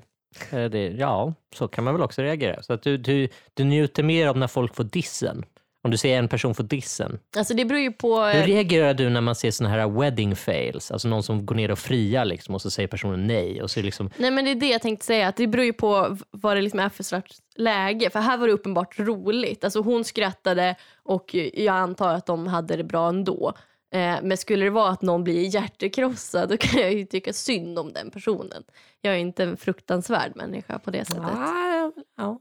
Eh, 0.50 0.64
det- 0.64 0.88
Ja, 0.88 1.34
så 1.54 1.68
kan 1.68 1.84
man 1.84 1.94
väl 1.94 2.02
också 2.02 2.22
reagera. 2.22 2.62
Så 2.62 2.72
att 2.72 2.82
du, 2.82 2.96
du, 2.96 3.28
du 3.54 3.64
njuter 3.64 4.02
mer 4.02 4.26
av 4.28 4.36
när 4.36 4.46
folk 4.46 4.74
får 4.74 4.84
dissen. 4.84 5.44
Om 5.84 5.90
du 5.90 5.96
ser 5.96 6.18
en 6.18 6.28
person 6.28 6.54
få 6.54 6.62
dissen. 6.62 7.18
Alltså 7.36 7.54
det 7.54 7.64
beror 7.64 7.80
ju 7.80 7.92
på... 7.92 8.20
Hur 8.24 8.42
reagerar 8.42 8.94
du 8.94 9.08
när 9.10 9.20
man 9.20 9.34
ser 9.34 9.50
såna 9.50 9.70
här 9.70 9.88
wedding 9.88 10.36
fails? 10.36 10.90
Alltså 10.90 11.08
någon 11.08 11.22
som 11.22 11.46
går 11.46 11.54
ner 11.54 11.70
och 11.70 11.78
friar 11.78 12.24
liksom, 12.24 12.54
och 12.54 12.62
så 12.62 12.70
säger 12.70 12.86
personen 12.88 13.26
nej. 13.26 13.62
Och 13.62 13.70
så 13.70 13.82
liksom, 13.82 14.10
Nej 14.16 14.30
men 14.30 14.44
det 14.44 14.50
är 14.50 14.54
det 14.54 14.68
jag 14.68 14.82
tänkte 14.82 15.06
säga, 15.06 15.28
att 15.28 15.36
det 15.36 15.46
beror 15.46 15.64
ju 15.64 15.72
på 15.72 16.16
vad 16.30 16.56
det 16.56 16.60
liksom 16.62 16.80
är 16.80 16.88
för 16.88 17.04
slags 17.04 17.38
läge. 17.56 18.10
För 18.10 18.20
här 18.20 18.36
var 18.38 18.46
det 18.46 18.52
uppenbart 18.52 18.98
roligt. 18.98 19.64
Alltså 19.64 19.80
hon 19.80 20.04
skrattade 20.04 20.74
och 21.02 21.34
jag 21.54 21.76
antar 21.76 22.14
att 22.14 22.26
de 22.26 22.46
hade 22.46 22.76
det 22.76 22.84
bra 22.84 23.08
ändå. 23.08 23.52
Eh, 23.94 24.16
men 24.22 24.36
skulle 24.36 24.64
det 24.64 24.70
vara 24.70 24.88
att 24.90 25.02
någon 25.02 25.24
blir 25.24 25.54
hjärtekrossad 25.54 26.48
då 26.48 26.56
kan 26.56 26.80
jag 26.80 26.92
ju 26.92 27.04
tycka 27.06 27.32
synd 27.32 27.78
om 27.78 27.92
den 27.92 28.10
personen. 28.10 28.62
Jag 29.00 29.14
är 29.14 29.18
inte 29.18 29.44
en 29.44 29.56
fruktansvärd 29.56 30.32
människa 30.36 30.78
på 30.78 30.90
det 30.90 31.04
sättet. 31.04 31.22
Ah, 31.24 31.92
ja. 32.16 32.40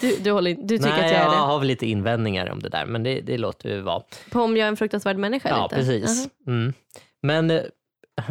Du, 0.00 0.16
du, 0.16 0.30
håller, 0.30 0.54
du 0.54 0.78
tycker 0.78 0.90
Nej, 0.90 1.04
att 1.04 1.10
jag 1.12 1.20
är 1.20 1.24
jag 1.24 1.32
det? 1.32 1.36
har 1.36 1.58
väl 1.58 1.68
lite 1.68 1.86
invändningar 1.86 2.50
om 2.50 2.58
det 2.60 2.68
där, 2.68 2.86
men 2.86 3.02
det, 3.02 3.20
det 3.20 3.38
låter 3.38 3.68
vi 3.68 3.80
vara. 3.80 4.02
På 4.32 4.40
om 4.40 4.56
jag 4.56 4.64
är 4.64 4.68
en 4.68 4.76
fruktansvärd 4.76 5.16
människa 5.16 5.48
eller 5.48 5.58
Ja, 5.58 5.64
inte? 5.64 5.76
precis. 5.76 6.30
Jaha. 6.44 6.54
Mm. 6.56 6.72
Men 7.22 7.50
eh, 7.50 7.62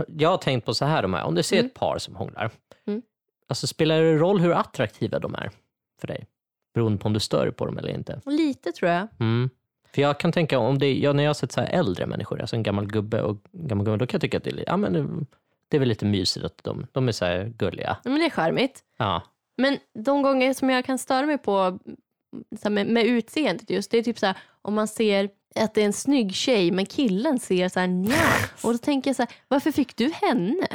jag 0.08 0.30
har 0.30 0.38
tänkt 0.38 0.66
på 0.66 0.74
så 0.74 0.86
här, 0.86 1.02
de 1.02 1.14
här. 1.14 1.24
om 1.24 1.36
du 1.36 1.44
ser 1.44 1.56
Mm. 1.58 1.66
ett 1.66 1.74
par 1.74 1.98
som 1.98 2.16
hånglar, 2.16 2.52
Mm. 2.88 3.02
alltså, 3.50 3.68
spelar 3.68 4.02
det 4.02 4.18
roll 4.18 4.40
hur 4.40 4.52
attraktiva 4.52 5.20
de 5.20 5.36
är 5.36 5.52
för 6.02 6.08
dig? 6.08 6.26
Beroende 6.74 6.98
på 6.98 7.06
om 7.08 7.14
du 7.14 7.20
stör 7.20 7.52
på 7.52 7.66
dem 7.66 7.78
eller 7.78 7.90
inte. 7.90 8.22
Lite 8.26 8.72
tror 8.72 8.92
jag. 8.92 9.08
Mm. 9.20 9.50
För 9.96 10.02
jag 10.02 10.20
kan 10.20 10.32
tänka, 10.32 10.60
om 10.60 10.78
det, 10.80 10.94
ja, 10.94 11.14
när 11.14 11.24
jag 11.24 11.30
har 11.30 11.34
sett 11.34 11.52
så 11.52 11.62
äldre 11.62 12.06
människor, 12.06 12.42
alltså 12.42 12.56
en 12.56 12.64
gammal 12.64 12.88
gubbe 12.88 13.22
och 13.22 13.38
gammal 13.52 13.86
gubbe, 13.86 13.98
då 13.98 14.08
kan 14.08 14.18
jag 14.18 14.22
tycka 14.22 14.38
att 14.38 14.44
det 14.44 14.50
är, 14.50 14.64
ja, 14.68 14.78
men, 14.78 15.28
det- 15.70 15.78
är 15.78 15.80
väl 15.80 15.90
lite 15.90 16.06
mysigt 16.06 16.46
att 16.46 16.64
de, 16.64 16.88
de 16.92 17.08
är 17.08 17.12
så 17.12 17.26
här 17.26 17.54
gulliga. 17.58 17.98
Ja, 18.04 18.10
Men 18.12 18.20
det 18.20 18.26
är 18.26 18.30
charmigt. 18.30 18.84
Ja. 18.98 19.22
Men 19.58 19.78
de 20.06 20.22
gånger 20.22 20.54
som 20.54 20.70
jag 20.70 20.86
kan 20.86 20.98
störa 20.98 21.26
mig 21.26 21.38
på 21.38 21.80
så 22.64 22.70
med, 22.70 22.88
med 22.88 23.06
utseendet 23.06 23.70
just, 23.70 23.92
det 23.92 23.98
är 23.98 24.04
typ 24.04 24.20
så 24.20 24.26
här 24.26 24.38
om 24.62 24.74
man 24.74 24.88
ser 24.88 25.30
att 25.56 25.74
det 25.74 25.82
är 25.82 25.86
en 25.86 25.94
snygg 25.94 26.34
tjej 26.36 26.72
men 26.72 26.86
killen 26.86 27.40
ser 27.40 27.70
så 27.70 27.80
här 27.80 27.88
nja. 27.88 28.16
Och 28.64 28.72
då 28.72 28.78
tänker 28.78 29.10
jag 29.10 29.16
så 29.16 29.22
här, 29.22 29.32
varför 29.48 29.72
fick 29.72 29.96
du 29.96 30.12
henne? 30.14 30.68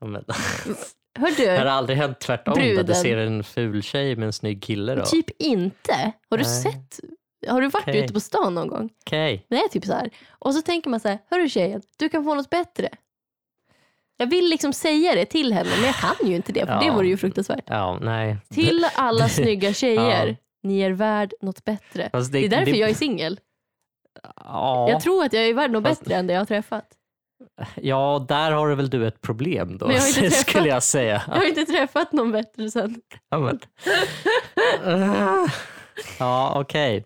Ja, 0.00 0.06
Men, 0.06 0.24
Hör 1.18 1.36
det 1.36 1.56
har 1.56 1.64
du? 1.64 1.70
aldrig 1.70 1.98
hänt 1.98 2.20
tvärtom, 2.20 2.54
Bruden. 2.54 2.86
du 2.86 2.94
ser 2.94 3.16
en 3.16 3.44
ful 3.44 3.82
tjej 3.82 4.16
med 4.16 4.26
en 4.26 4.32
snygg 4.32 4.62
kille. 4.62 4.94
Då. 4.94 5.04
Typ 5.04 5.30
inte. 5.38 6.12
Har 6.30 6.38
du 6.38 6.44
Nej. 6.44 6.62
sett 6.62 7.00
Har 7.48 7.60
du 7.60 7.68
varit 7.68 7.88
Okej. 7.88 8.04
ute 8.04 8.12
på 8.14 8.20
stan 8.20 8.54
någon 8.54 8.68
gång? 8.68 8.90
Okej. 9.06 9.46
Det 9.50 9.56
är 9.56 9.68
typ 9.68 9.84
så 9.84 9.92
här. 9.92 10.10
Och 10.28 10.54
så 10.54 10.62
tänker 10.62 10.90
man 10.90 11.00
så 11.00 11.08
här, 11.08 11.18
hörru 11.30 11.48
tjejen, 11.48 11.82
du 11.98 12.08
kan 12.08 12.24
få 12.24 12.34
något 12.34 12.50
bättre. 12.50 12.88
Jag 14.16 14.26
vill 14.26 14.44
liksom 14.48 14.72
säga 14.72 15.14
det 15.14 15.24
till 15.26 15.52
henne 15.52 15.70
men 15.76 15.84
jag 15.86 15.94
kan 15.94 16.28
ju 16.28 16.36
inte 16.36 16.52
det 16.52 16.66
för 16.66 16.72
Ja. 16.72 16.80
det 16.80 16.90
vore 16.90 17.08
ju 17.08 17.16
fruktansvärt. 17.16 17.64
Ja, 17.66 17.98
nej. 18.02 18.36
Till 18.50 18.86
alla 18.94 19.28
snygga 19.28 19.72
tjejer, 19.72 20.26
Ja. 20.28 20.34
ni 20.62 20.80
är 20.80 20.90
värd 20.90 21.34
något 21.40 21.64
bättre. 21.64 22.08
Fast 22.12 22.32
Det 22.32 22.38
är 22.38 22.48
därför 22.48 22.70
jag 22.74 22.90
är 22.90 22.94
singel. 22.94 23.40
Ja, 24.36 24.90
Jag 24.90 25.00
tror 25.02 25.24
att 25.24 25.32
jag 25.32 25.46
är 25.46 25.54
värd 25.54 25.70
något 25.70 25.84
Fast- 25.84 26.00
bättre 26.00 26.14
än 26.14 26.26
det 26.26 26.32
jag 26.32 26.40
har 26.40 26.46
träffat. 26.46 26.88
ja, 27.74 28.26
där 28.28 28.50
har 28.52 28.74
väl 28.74 28.90
du 28.90 29.06
ett 29.06 29.20
problem 29.20 29.78
då, 29.78 29.92
jag 29.92 30.02
träffat- 30.14 30.32
skulle 30.32 30.68
jag 30.68 30.82
säga. 30.82 31.22
Jag 31.28 31.34
har 31.34 31.48
inte 31.48 31.64
träffat 31.64 32.12
någon 32.12 32.32
bättre 32.32 32.70
sen. 32.70 33.00
Ja, 33.30 33.38
men... 33.38 33.60
ja 36.18 36.52
okej. 36.60 37.04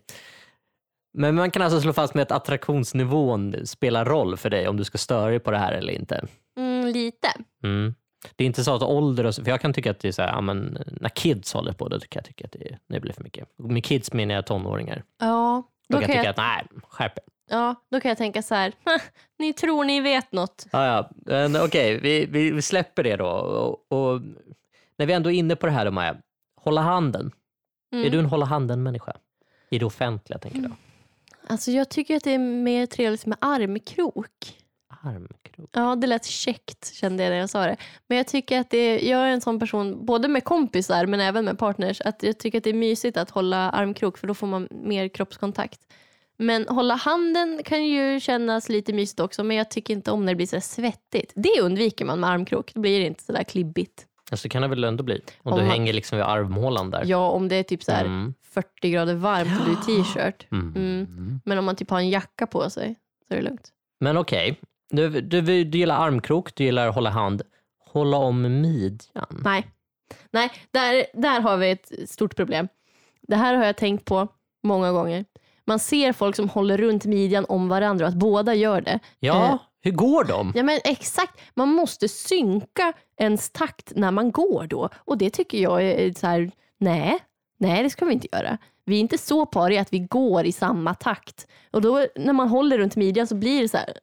Men 1.18 1.34
man 1.34 1.50
kan 1.50 1.62
alltså 1.62 1.80
slå 1.80 1.92
fast 1.92 2.14
med 2.14 2.22
att 2.22 2.32
attraktionsnivån 2.32 3.66
spelar 3.66 4.04
roll 4.04 4.36
för 4.36 4.50
dig 4.50 4.68
om 4.68 4.76
du 4.76 4.84
ska 4.84 4.98
störa 4.98 5.30
dig 5.30 5.38
på 5.40 5.50
det 5.50 5.58
här 5.58 5.72
eller 5.72 5.92
inte. 5.92 6.26
Mm, 6.58 6.86
lite. 6.86 7.28
Mm. 7.64 7.94
Det 8.36 8.44
är 8.44 8.46
inte 8.46 8.64
så 8.64 8.74
att 8.74 8.82
ålder 8.82 9.26
och 9.26 9.34
så, 9.34 9.44
för 9.44 9.50
jag 9.50 9.60
kan 9.60 9.72
tycka 9.72 9.90
att 9.90 10.00
det 10.00 10.08
är 10.08 10.12
så 10.12 10.22
här, 10.22 10.28
ja, 10.28 10.40
men 10.40 10.78
när 11.00 11.08
kids 11.08 11.52
håller 11.54 11.72
på 11.72 11.88
då 11.88 11.98
kan 11.98 12.08
jag 12.20 12.24
tycka 12.24 12.44
att 12.44 12.52
det, 12.52 12.78
det 12.88 13.00
blir 13.00 13.12
för 13.12 13.22
mycket. 13.22 13.48
Med 13.58 13.84
kids 13.84 14.12
menar 14.12 14.34
jag 14.34 14.46
tonåringar. 14.46 15.02
Ja, 15.20 15.62
Då 15.88 15.96
då 15.96 16.00
kan 16.00 16.10
jag 16.10 16.16
jag, 16.16 16.22
tycka 16.22 16.30
att 16.30 16.36
nej, 16.36 16.80
skärp 16.88 17.12
ja, 17.50 17.74
då 17.90 18.00
kan 18.00 18.08
jag 18.08 18.18
tänka 18.18 18.42
så 18.42 18.54
här. 18.54 18.72
"Ha, 18.84 18.98
Ni 19.38 19.52
tror 19.52 19.84
ni 19.84 20.00
vet 20.00 20.32
något. 20.32 20.66
Ja, 20.72 21.08
ja. 21.26 21.64
Okej, 21.64 22.00
vi, 22.00 22.26
vi, 22.26 22.50
vi 22.50 22.62
släpper 22.62 23.02
det 23.02 23.16
då. 23.16 23.26
Och, 23.28 23.92
och, 24.12 24.20
när 24.98 25.06
vi 25.06 25.12
ändå 25.12 25.30
är 25.30 25.34
inne 25.34 25.56
på 25.56 25.66
det 25.66 25.72
här 25.72 25.84
då 25.84 25.90
Maja, 25.90 26.16
hålla 26.60 26.80
handen. 26.80 27.30
Mm. 27.92 28.06
Är 28.06 28.10
du 28.10 28.18
en 28.18 28.26
hålla 28.26 28.46
handen-människa? 28.46 29.16
I 29.70 29.78
det 29.78 29.84
offentliga 29.84 30.38
tänker 30.38 30.62
jag. 30.62 30.72
Alltså 31.46 31.70
jag 31.70 31.88
tycker 31.88 32.16
att 32.16 32.24
det 32.24 32.34
är 32.34 32.38
mer 32.38 32.86
trevligt 32.86 33.26
med 33.26 33.38
armkrok. 33.40 34.56
Armkrok. 35.02 35.70
Ja, 35.72 35.96
det 35.96 36.06
lät 36.06 36.24
käckt 36.24 36.94
kände 36.94 37.22
jag 37.22 37.30
när 37.30 37.36
jag 37.36 37.50
sa 37.50 37.66
det. 37.66 37.76
Men 38.06 38.18
jag 38.18 38.26
tycker 38.26 38.60
att 38.60 38.70
det 38.70 38.78
är, 38.78 39.10
jag 39.10 39.20
är 39.20 39.32
en 39.32 39.40
sån 39.40 39.60
person, 39.60 40.06
både 40.06 40.28
med 40.28 40.44
kompisar 40.44 41.06
men 41.06 41.20
även 41.20 41.44
med 41.44 41.58
partners, 41.58 42.00
att 42.00 42.22
jag 42.22 42.38
tycker 42.38 42.58
att 42.58 42.64
det 42.64 42.70
är 42.70 42.74
mysigt 42.74 43.16
att 43.16 43.30
hålla 43.30 43.70
armkrok 43.70 44.18
för 44.18 44.26
då 44.26 44.34
får 44.34 44.46
man 44.46 44.68
mer 44.70 45.08
kroppskontakt. 45.08 45.80
Men 46.36 46.68
hålla 46.68 46.94
handen 46.94 47.60
kan 47.64 47.86
ju 47.86 48.20
kännas 48.20 48.68
lite 48.68 48.92
mysigt 48.92 49.20
också 49.20 49.44
men 49.44 49.56
jag 49.56 49.70
tycker 49.70 49.94
inte 49.94 50.10
om 50.10 50.24
när 50.24 50.32
det 50.32 50.36
blir 50.36 50.46
så 50.46 50.60
svettigt. 50.60 51.32
Det 51.34 51.60
undviker 51.62 52.04
man 52.04 52.20
med 52.20 52.30
armkrok, 52.30 52.74
då 52.74 52.80
blir 52.80 53.00
det 53.00 53.06
inte 53.06 53.24
så 53.24 53.32
där 53.32 53.44
klibbigt. 53.44 54.06
Alltså 54.30 54.48
kan 54.48 54.62
det 54.62 54.68
väl 54.68 54.84
ändå 54.84 55.04
bli. 55.04 55.20
Om, 55.42 55.52
Om 55.52 55.58
du 55.58 55.64
man- 55.64 55.70
hänger 55.72 55.92
liksom 55.92 56.18
vid 56.18 56.26
armhålan 56.26 56.90
där. 56.90 57.02
Ja, 57.06 57.30
om 57.30 57.48
det 57.48 57.56
är 57.56 57.62
typ 57.62 57.82
så 57.82 57.92
här 57.92 58.04
Mm. 58.04 58.34
40 58.52 58.90
grader 58.90 59.14
varmt 59.14 59.60
och 59.60 59.66
du 59.66 59.72
är 59.72 59.76
t-shirt. 60.02 60.46
Mm. 60.52 60.72
Mm. 60.76 61.40
Men 61.44 61.58
om 61.58 61.64
man 61.64 61.76
typ 61.76 61.90
har 61.90 61.98
en 61.98 62.08
jacka 62.10 62.46
på 62.46 62.70
sig 62.70 62.94
så 63.28 63.34
är 63.34 63.38
det 63.38 63.44
lugnt. 63.44 63.68
Men 64.00 64.16
okej, 64.16 64.60
du, 64.90 65.08
du, 65.20 65.40
du 65.64 65.78
gillar 65.78 66.06
armkrok, 66.06 66.54
du 66.54 66.64
gillar 66.64 66.88
hålla 66.88 67.10
hand. 67.10 67.42
Hålla 67.92 68.16
om 68.16 68.60
midjan. 68.60 69.40
Nej, 69.44 69.66
Nej 70.30 70.50
där, 70.70 71.06
där 71.14 71.40
har 71.40 71.56
vi 71.56 71.70
ett 71.70 71.92
stort 72.06 72.36
problem. 72.36 72.68
Det 73.22 73.36
här 73.36 73.54
har 73.54 73.64
jag 73.64 73.76
tänkt 73.76 74.04
på 74.04 74.28
många 74.62 74.92
gånger. 74.92 75.24
Man 75.66 75.78
ser 75.78 76.12
folk 76.12 76.36
som 76.36 76.48
håller 76.48 76.78
runt 76.78 77.04
midjan 77.04 77.44
om 77.48 77.68
varandra 77.68 78.04
och 78.04 78.08
att 78.08 78.14
båda 78.18 78.54
gör 78.54 78.80
det. 78.80 78.98
Ja, 79.20 79.44
Eh. 79.48 79.56
hur 79.82 79.90
går 79.92 80.24
de? 80.24 80.52
Ja 80.56 80.62
men 80.62 80.80
exakt, 80.84 81.40
man 81.54 81.68
måste 81.68 82.08
synka 82.08 82.92
ens 83.20 83.50
takt 83.50 83.92
när 83.96 84.10
man 84.10 84.32
går 84.32 84.66
då. 84.66 84.88
Och 84.94 85.18
det 85.18 85.30
tycker 85.30 85.58
jag 85.58 85.82
är 85.82 86.12
så 86.12 86.26
här, 86.26 86.50
nej, 86.78 87.18
nej 87.58 87.82
det 87.82 87.90
ska 87.90 88.04
vi 88.04 88.12
inte 88.12 88.28
göra. 88.32 88.58
Vi 88.84 88.96
är 88.96 89.00
inte 89.00 89.18
så 89.18 89.46
pariga 89.46 89.80
att 89.80 89.92
vi 89.92 89.98
går 89.98 90.44
i 90.46 90.52
samma 90.52 90.94
takt. 90.94 91.46
Och 91.70 91.82
då 91.82 92.06
när 92.16 92.32
man 92.32 92.48
håller 92.48 92.78
runt 92.78 92.96
midjan 92.96 93.26
så 93.26 93.34
blir 93.34 93.62
det 93.62 93.68
så 93.68 93.76
här, 93.76 93.94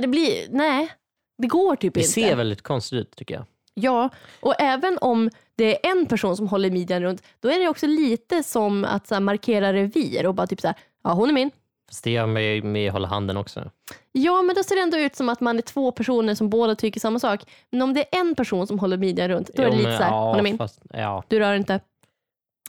det 0.00 0.08
blir, 0.08 0.46
nej, 0.50 0.92
det 1.38 1.46
går 1.48 1.76
typ 1.76 1.94
Det 1.94 2.00
inte. 2.00 2.12
ser 2.12 2.36
väldigt 2.36 2.62
konstigt 2.62 3.00
ut 3.00 3.16
tycker 3.16 3.34
jag. 3.34 3.44
Ja, 3.74 4.10
och 4.40 4.54
även 4.60 4.98
om 5.00 5.30
det 5.56 5.86
är 5.86 5.90
en 5.92 6.06
person 6.06 6.36
som 6.36 6.48
håller 6.48 6.70
midjan 6.70 7.02
runt, 7.02 7.22
då 7.40 7.48
är 7.48 7.58
det 7.60 7.68
också 7.68 7.86
lite 7.86 8.42
som 8.42 8.84
att 8.84 9.06
så 9.06 9.20
markera 9.20 9.72
revir 9.72 10.26
och 10.26 10.34
bara 10.34 10.46
typ 10.46 10.60
så 10.60 10.66
här, 10.66 10.76
ja 11.04 11.12
hon 11.12 11.28
är 11.28 11.32
min. 11.32 11.50
Fast 11.92 12.04
det 12.04 12.10
gör 12.10 12.26
man 12.26 12.44
ju 12.44 12.62
med 12.62 12.92
hålla 12.92 13.08
handen 13.08 13.36
också. 13.36 13.70
Ja, 14.12 14.42
men 14.42 14.54
då 14.56 14.62
ser 14.62 14.76
det 14.76 14.82
ändå 14.82 14.98
ut 14.98 15.16
som 15.16 15.28
att 15.28 15.40
man 15.40 15.58
är 15.58 15.62
två 15.62 15.92
personer 15.92 16.34
som 16.34 16.50
båda 16.50 16.74
tycker 16.74 17.00
samma 17.00 17.18
sak. 17.18 17.40
Men 17.70 17.82
om 17.82 17.94
det 17.94 18.00
är 18.16 18.20
en 18.20 18.34
person 18.34 18.66
som 18.66 18.78
håller 18.78 18.96
midjan 18.96 19.28
runt, 19.28 19.50
då 19.54 19.62
är 19.62 19.66
det 19.66 19.72
Jo, 19.72 19.76
lite 19.78 19.88
men- 19.88 19.98
så 19.98 20.04
här, 20.04 20.10
ja, 20.10 20.42
min, 20.42 20.58
Fast, 20.58 20.80
ja. 20.92 21.24
du 21.28 21.38
rör 21.38 21.54
inte. 21.54 21.80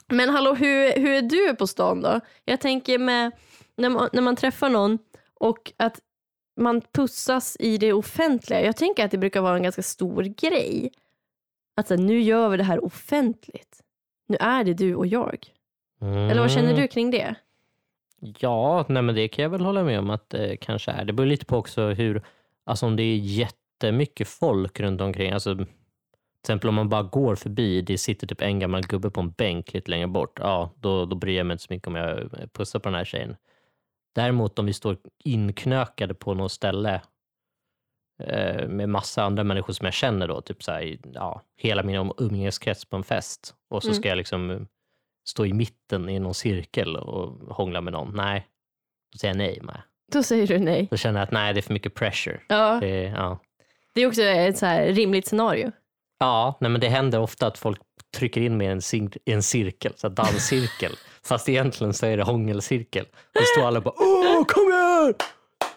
Men 0.08 0.28
hallå, 0.30 0.54
hur, 0.54 0.92
hur 1.00 1.10
är 1.10 1.22
du 1.22 1.54
på 1.56 1.66
stan 1.66 2.00
då? 2.02 2.20
Jag 2.44 2.60
tänker 2.60 2.98
med 2.98 3.32
när 3.76 3.88
man, 3.88 4.08
när 4.12 4.22
man 4.22 4.36
träffar 4.36 4.68
någon 4.68 4.98
och 5.34 5.72
att 5.76 6.00
man 6.60 6.80
pussas 6.80 7.56
i 7.60 7.78
det 7.78 7.92
offentliga. 7.92 8.62
Jag 8.64 8.76
tänker 8.76 9.04
att 9.04 9.10
det 9.10 9.18
brukar 9.18 9.40
vara 9.40 9.56
en 9.56 9.62
ganska 9.62 9.82
stor 9.82 10.22
grej. 10.22 10.92
Att 11.76 11.88
så 11.88 11.94
här, 11.94 12.02
nu 12.02 12.20
gör 12.20 12.48
vi 12.48 12.56
det 12.56 12.62
här 12.64 12.84
offentligt. 12.84 13.80
Nu 14.28 14.36
är 14.40 14.64
det 14.64 14.74
du 14.74 14.94
och 14.94 15.06
jag. 15.06 15.46
Eller 16.00 16.40
vad 16.40 16.50
känner 16.50 16.68
Mm. 16.70 16.80
du 16.82 16.88
kring 16.88 17.10
det? 17.10 17.34
Ja, 18.38 18.84
nej 18.88 19.02
men 19.02 19.14
det 19.14 19.28
kan 19.28 19.42
jag 19.42 19.50
väl 19.50 19.60
hålla 19.64 19.84
med 19.84 19.98
om 19.98 20.10
att 20.10 20.30
det 20.30 20.56
kanske 20.56 20.90
är. 20.90 21.04
Det 21.04 21.12
beror 21.12 21.26
lite 21.26 21.46
på 21.46 21.56
också 21.56 21.88
hur, 21.88 22.22
alltså 22.64 22.86
om 22.86 22.96
det 22.96 23.02
är 23.02 23.16
jättemycket 23.16 24.28
folk 24.28 24.80
runt 24.80 25.00
omkring, 25.00 25.32
alltså 25.32 25.54
till 25.56 25.66
exempel 26.42 26.68
om 26.68 26.74
man 26.74 26.88
bara 26.88 27.02
går 27.02 27.34
förbi, 27.36 27.82
det 27.82 27.98
sitter 27.98 28.26
typ 28.26 28.42
en 28.42 28.58
gammal 28.58 28.82
gubbe 28.82 29.10
på 29.10 29.20
en 29.20 29.30
bänk 29.30 29.72
lite 29.72 29.90
längre 29.90 30.06
bort, 30.06 30.38
ja 30.42 30.70
då, 30.76 31.04
då 31.06 31.16
bryr 31.16 31.36
jag 31.36 31.46
mig 31.46 31.54
inte 31.54 31.64
så 31.64 31.72
mycket 31.72 31.88
om 31.88 31.94
jag 31.94 32.30
pussar 32.52 32.78
på 32.78 32.88
den 32.88 32.98
här 32.98 33.04
tjejen. 33.04 33.36
Däremot 34.14 34.58
om 34.58 34.66
vi 34.66 34.72
står 34.72 34.96
inknökade 35.24 36.14
på 36.14 36.34
något 36.34 36.52
ställe 36.52 37.00
eh, 38.22 38.68
med 38.68 38.88
massa 38.88 39.22
andra 39.24 39.44
människor 39.44 39.72
som 39.72 39.84
jag 39.84 39.94
känner 39.94 40.28
då, 40.28 40.40
typ 40.40 40.62
så 40.62 40.72
här, 40.72 40.98
ja, 41.14 41.42
hela 41.56 41.82
min 41.82 42.12
umgängeskrets 42.18 42.84
på 42.84 42.96
en 42.96 43.02
fest 43.04 43.54
och 43.70 43.82
så 43.82 43.88
Mm. 43.88 43.94
ska 43.94 44.08
jag 44.08 44.16
liksom 44.18 44.66
stå 45.24 45.46
i 45.46 45.52
mitten 45.52 46.08
i 46.08 46.18
någon 46.18 46.34
cirkel 46.34 46.96
och 46.96 47.56
hångla 47.56 47.80
med 47.80 47.92
någon. 47.92 48.16
Nej, 48.16 48.46
då 49.12 49.18
säger 49.18 49.34
jag 49.34 49.38
nej 49.38 49.60
med. 49.62 49.82
Då 50.12 50.22
säger 50.22 50.46
du 50.46 50.58
nej. 50.58 50.88
Då 50.90 50.96
känner 50.96 51.20
jag 51.20 51.24
att 51.26 51.32
nej, 51.32 51.54
det 51.54 51.60
är 51.60 51.62
för 51.62 51.72
mycket 51.72 51.94
pressure. 51.94 52.40
Ja, 52.48 52.78
Det, 52.80 53.02
ja. 53.02 53.38
det 53.94 54.00
är 54.02 54.06
också 54.06 54.22
ett 54.22 54.58
så 54.58 54.66
rimligt 54.78 55.26
scenario. 55.26 55.72
Ja, 56.18 56.56
nej, 56.60 56.70
men 56.70 56.80
det 56.80 56.88
händer 56.88 57.20
ofta 57.20 57.46
att 57.46 57.58
folk 57.58 57.80
trycker 58.16 58.40
in 58.40 58.56
mig 58.56 58.66
i 58.66 58.70
en, 58.70 58.80
cir- 58.80 59.18
i 59.24 59.32
en 59.32 59.42
cirkel, 59.42 59.92
så 59.96 60.08
danscirkel. 60.08 60.92
Fast 61.24 61.48
egentligen 61.48 61.94
så 61.94 62.06
är 62.06 62.16
det 62.16 62.22
hångelcirkel. 62.22 63.04
Och 63.04 63.40
så 63.40 63.44
står 63.56 63.66
alla 63.66 63.80
bara 63.80 63.94
åh, 63.98 64.44
kom 64.44 64.68
igen! 64.72 65.14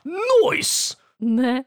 Noise! 0.03 0.95
Nej. 1.17 1.63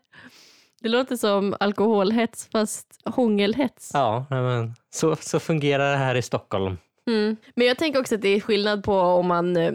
Det 0.83 0.89
låter 0.89 1.17
som 1.17 1.57
alkoholhets 1.61 2.49
fast 2.53 2.87
hångelhets. 3.05 3.91
Ja, 3.95 4.27
nej, 4.31 4.43
men 4.43 4.75
så, 4.91 5.17
så 5.17 5.41
fungerar 5.41 5.91
det 5.91 5.97
här 5.97 6.15
i 6.15 6.23
Stockholm. 6.23 6.79
Mm. 7.11 7.37
Men 7.55 7.67
jag 7.67 7.79
tänker 7.79 8.00
också 8.00 8.14
att 8.14 8.23
det 8.23 8.29
är 8.29 8.40
skillnad 8.40 8.85
på 8.85 9.00
om 9.00 9.26
man, 9.26 9.57
eh, 9.57 9.73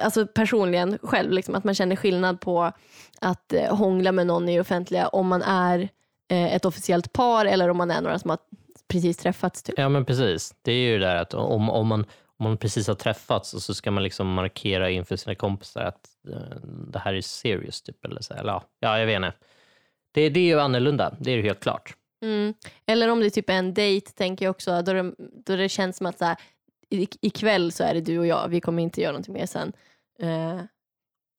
alltså 0.00 0.26
personligen 0.26 0.98
själv, 1.02 1.32
liksom, 1.32 1.54
att 1.54 1.64
man 1.64 1.74
känner 1.74 1.96
skillnad 1.96 2.40
på 2.40 2.72
att 3.20 3.52
eh, 3.52 3.76
hångla 3.76 4.12
med 4.12 4.26
någon 4.26 4.48
i 4.48 4.54
det 4.54 4.60
offentliga 4.60 5.08
om 5.08 5.26
man 5.26 5.42
är 5.42 5.88
eh, 6.30 6.54
ett 6.54 6.64
officiellt 6.64 7.12
par 7.12 7.46
eller 7.46 7.68
om 7.68 7.76
man 7.76 7.90
är 7.90 8.00
några 8.00 8.18
som 8.18 8.30
har 8.30 8.38
precis 8.88 9.16
träffats. 9.16 9.62
Typ. 9.62 9.74
Ja, 9.78 9.88
men 9.88 10.04
precis. 10.04 10.54
Det 10.62 10.72
är 10.72 10.90
ju 10.92 10.98
det 10.98 11.06
där 11.06 11.16
att 11.16 11.34
om, 11.34 11.70
om, 11.70 11.86
man, 11.86 12.00
om 12.38 12.44
man 12.44 12.56
precis 12.56 12.88
har 12.88 12.94
träffats 12.94 13.54
och 13.54 13.62
så 13.62 13.74
ska 13.74 13.90
man 13.90 14.02
liksom 14.02 14.32
markera 14.32 14.90
inför 14.90 15.16
sina 15.16 15.34
kompisar 15.34 15.80
att 15.80 16.08
eh, 16.28 16.56
det 16.92 16.98
här 16.98 17.14
är 17.14 17.20
serious. 17.20 17.82
Typ, 17.82 18.04
eller 18.04 18.20
så, 18.20 18.34
eller, 18.34 18.52
ja, 18.52 18.64
ja, 18.80 18.98
jag 18.98 19.06
vet 19.06 19.16
inte. 19.16 19.32
Det, 20.14 20.28
det 20.28 20.40
är 20.40 20.44
ju 20.44 20.60
annorlunda, 20.60 21.16
det 21.20 21.30
är 21.30 21.36
ju 21.36 21.42
helt 21.42 21.60
klart. 21.60 21.94
Mm. 22.22 22.54
Eller 22.86 23.08
om 23.08 23.20
det 23.20 23.26
är 23.26 23.30
typ 23.30 23.50
en 23.50 23.74
dejt 23.74 24.10
tänker 24.10 24.44
jag 24.44 24.50
också, 24.50 24.82
då 24.82 24.92
det, 24.92 25.14
då 25.46 25.56
det 25.56 25.68
känns 25.68 25.96
som 25.96 26.06
att 26.06 26.18
så 26.18 26.24
här, 26.24 26.36
i- 26.98 27.18
ikväll 27.20 27.72
så 27.72 27.84
är 27.84 27.94
det 27.94 28.00
du 28.00 28.18
och 28.18 28.26
jag, 28.26 28.48
vi 28.48 28.60
kommer 28.60 28.82
inte 28.82 29.00
göra 29.00 29.12
någonting 29.12 29.34
mer 29.34 29.46
sen. 29.46 29.72
Eh, 30.18 30.60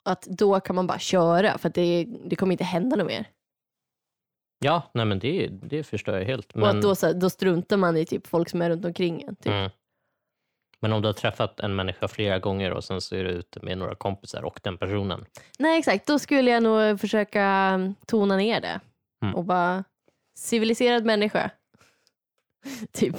att 0.06 0.22
då 0.22 0.60
kan 0.60 0.76
man 0.76 0.88
bara 0.88 1.00
köra 1.00 1.58
för 1.58 1.70
att 1.70 1.76
det, 1.76 2.08
det 2.26 2.36
kommer 2.36 2.52
inte 2.52 2.64
hända 2.64 2.96
något 2.96 3.08
mer. 3.08 3.26
Ja, 4.60 4.92
nej, 4.94 5.06
men 5.06 5.20
det, 5.20 5.48
det 5.48 5.84
förstår 5.84 6.18
jag 6.18 6.26
helt. 6.26 6.52
Och 6.52 6.60
Men, 6.60 6.76
att 6.78 6.82
då, 6.82 6.96
så 6.96 7.06
här, 7.08 7.14
då 7.14 7.30
struntar 7.30 7.78
man 7.78 7.98
i 7.98 8.06
typ 8.06 8.28
folk 8.28 8.50
som 8.50 8.62
är 8.62 8.70
runt 8.70 8.86
omkring 8.86 9.22
en. 9.22 9.36
Typ. 9.36 9.48
mm. 9.54 9.70
men 10.80 10.94
om 10.94 11.02
du 11.02 11.08
har 11.08 11.14
träffat 11.14 11.60
en 11.60 11.76
människa 11.76 12.08
flera 12.08 12.40
gånger 12.40 12.72
och 12.72 12.84
sen 12.84 13.02
så 13.02 13.16
är 13.16 13.24
du 13.24 13.30
ute 13.30 13.60
med 13.62 13.78
några 13.78 13.96
kompisar 13.96 14.44
och 14.44 14.60
den 14.64 14.78
personen. 14.78 15.26
Nej 15.60 15.80
exakt, 15.80 16.08
då 16.08 16.20
skulle 16.20 16.52
jag 16.52 16.64
nog 16.64 17.00
försöka 17.00 17.44
mm, 17.44 17.96
tona 18.06 18.38
ner 18.38 18.62
det. 18.62 18.80
Mm. 19.24 19.36
Och 19.36 19.44
bara, 19.44 19.84
civiliserad 20.38 21.06
människa. 21.06 21.52
typ. 22.92 23.16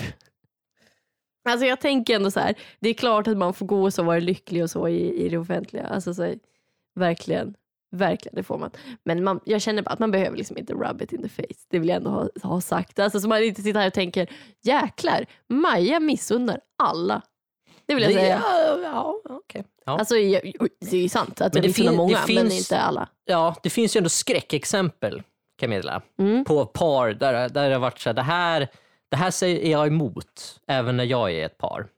Alltså 1.46 1.66
jag 1.66 1.80
tänker 1.80 2.16
ändå 2.16 2.30
så 2.30 2.40
här, 2.40 2.54
det 2.80 2.88
är 2.88 2.94
klart 2.94 3.28
att 3.28 3.36
man 3.36 3.54
får 3.54 3.66
gå 3.66 3.82
och 3.82 3.94
så 3.94 4.02
vara 4.02 4.18
lycklig 4.18 4.62
och 4.62 4.70
så 4.70 4.88
i, 4.88 5.24
i 5.24 5.28
det 5.28 5.38
offentliga. 5.38 5.86
Alltså 5.86 6.14
så, 6.14 6.34
verkligen, 6.94 7.54
verkligen 7.96 8.34
det 8.36 8.42
får 8.42 8.58
man. 8.58 8.70
Men 9.04 9.24
man, 9.24 9.40
jag 9.44 9.62
känner 9.62 9.82
bara 9.82 9.90
att 9.90 9.98
man 9.98 10.10
behöver 10.10 10.36
liksom 10.36 10.58
inte 10.58 10.72
rub 10.72 11.02
it 11.02 11.12
in 11.12 11.22
the 11.22 11.28
face. 11.28 11.66
Det 11.70 11.78
vill 11.78 11.88
jag 11.88 11.96
ändå 11.96 12.10
ha, 12.10 12.28
ha 12.42 12.60
sagt. 12.60 12.98
Alltså 12.98 13.20
så 13.20 13.28
man 13.28 13.42
inte 13.42 13.62
sitter 13.62 13.80
här 13.80 13.86
och 13.86 13.92
tänker, 13.92 14.28
jäklar, 14.62 15.26
Maja 15.48 16.00
missunnar 16.00 16.60
alla. 16.78 17.22
Det 17.86 17.94
vill 17.94 18.04
jag 18.04 18.12
säga. 18.12 18.42
Ja, 18.52 18.78
ja, 18.82 19.20
okej. 19.24 19.64
ja. 19.86 19.98
Alltså, 19.98 20.16
jag, 20.16 20.42
det 20.80 20.96
är 20.96 21.00
ju 21.02 21.08
sant 21.08 21.40
att 21.40 21.54
Men 21.54 21.62
jag 21.64 21.74
fin- 21.74 21.96
många, 21.96 22.12
det 22.26 22.34
men 22.34 22.48
finns- 22.50 22.58
inte 22.58 22.78
alla. 22.80 23.08
ja, 23.24 23.56
det 23.62 23.70
finns 23.70 23.96
ju 23.96 23.98
ändå 23.98 24.08
skräckexempel 24.10 25.14
kan 25.18 25.22
jag 25.58 25.68
meddela. 25.70 26.02
Mm. 26.18 26.44
På 26.44 26.66
par 26.66 27.08
där, 27.12 27.48
där 27.48 27.68
det 27.68 27.74
har 27.74 27.80
varit 27.80 27.98
så 28.00 28.08
här, 28.08 28.14
det 28.14 28.22
här, 28.22 28.68
det 29.10 29.16
här 29.16 29.30
säger 29.30 29.70
jag 29.70 29.86
emot 29.86 30.60
även 30.66 30.96
när 30.96 31.04
jag 31.04 31.32
är 31.32 31.46
ett 31.46 31.58
par. 31.58 31.88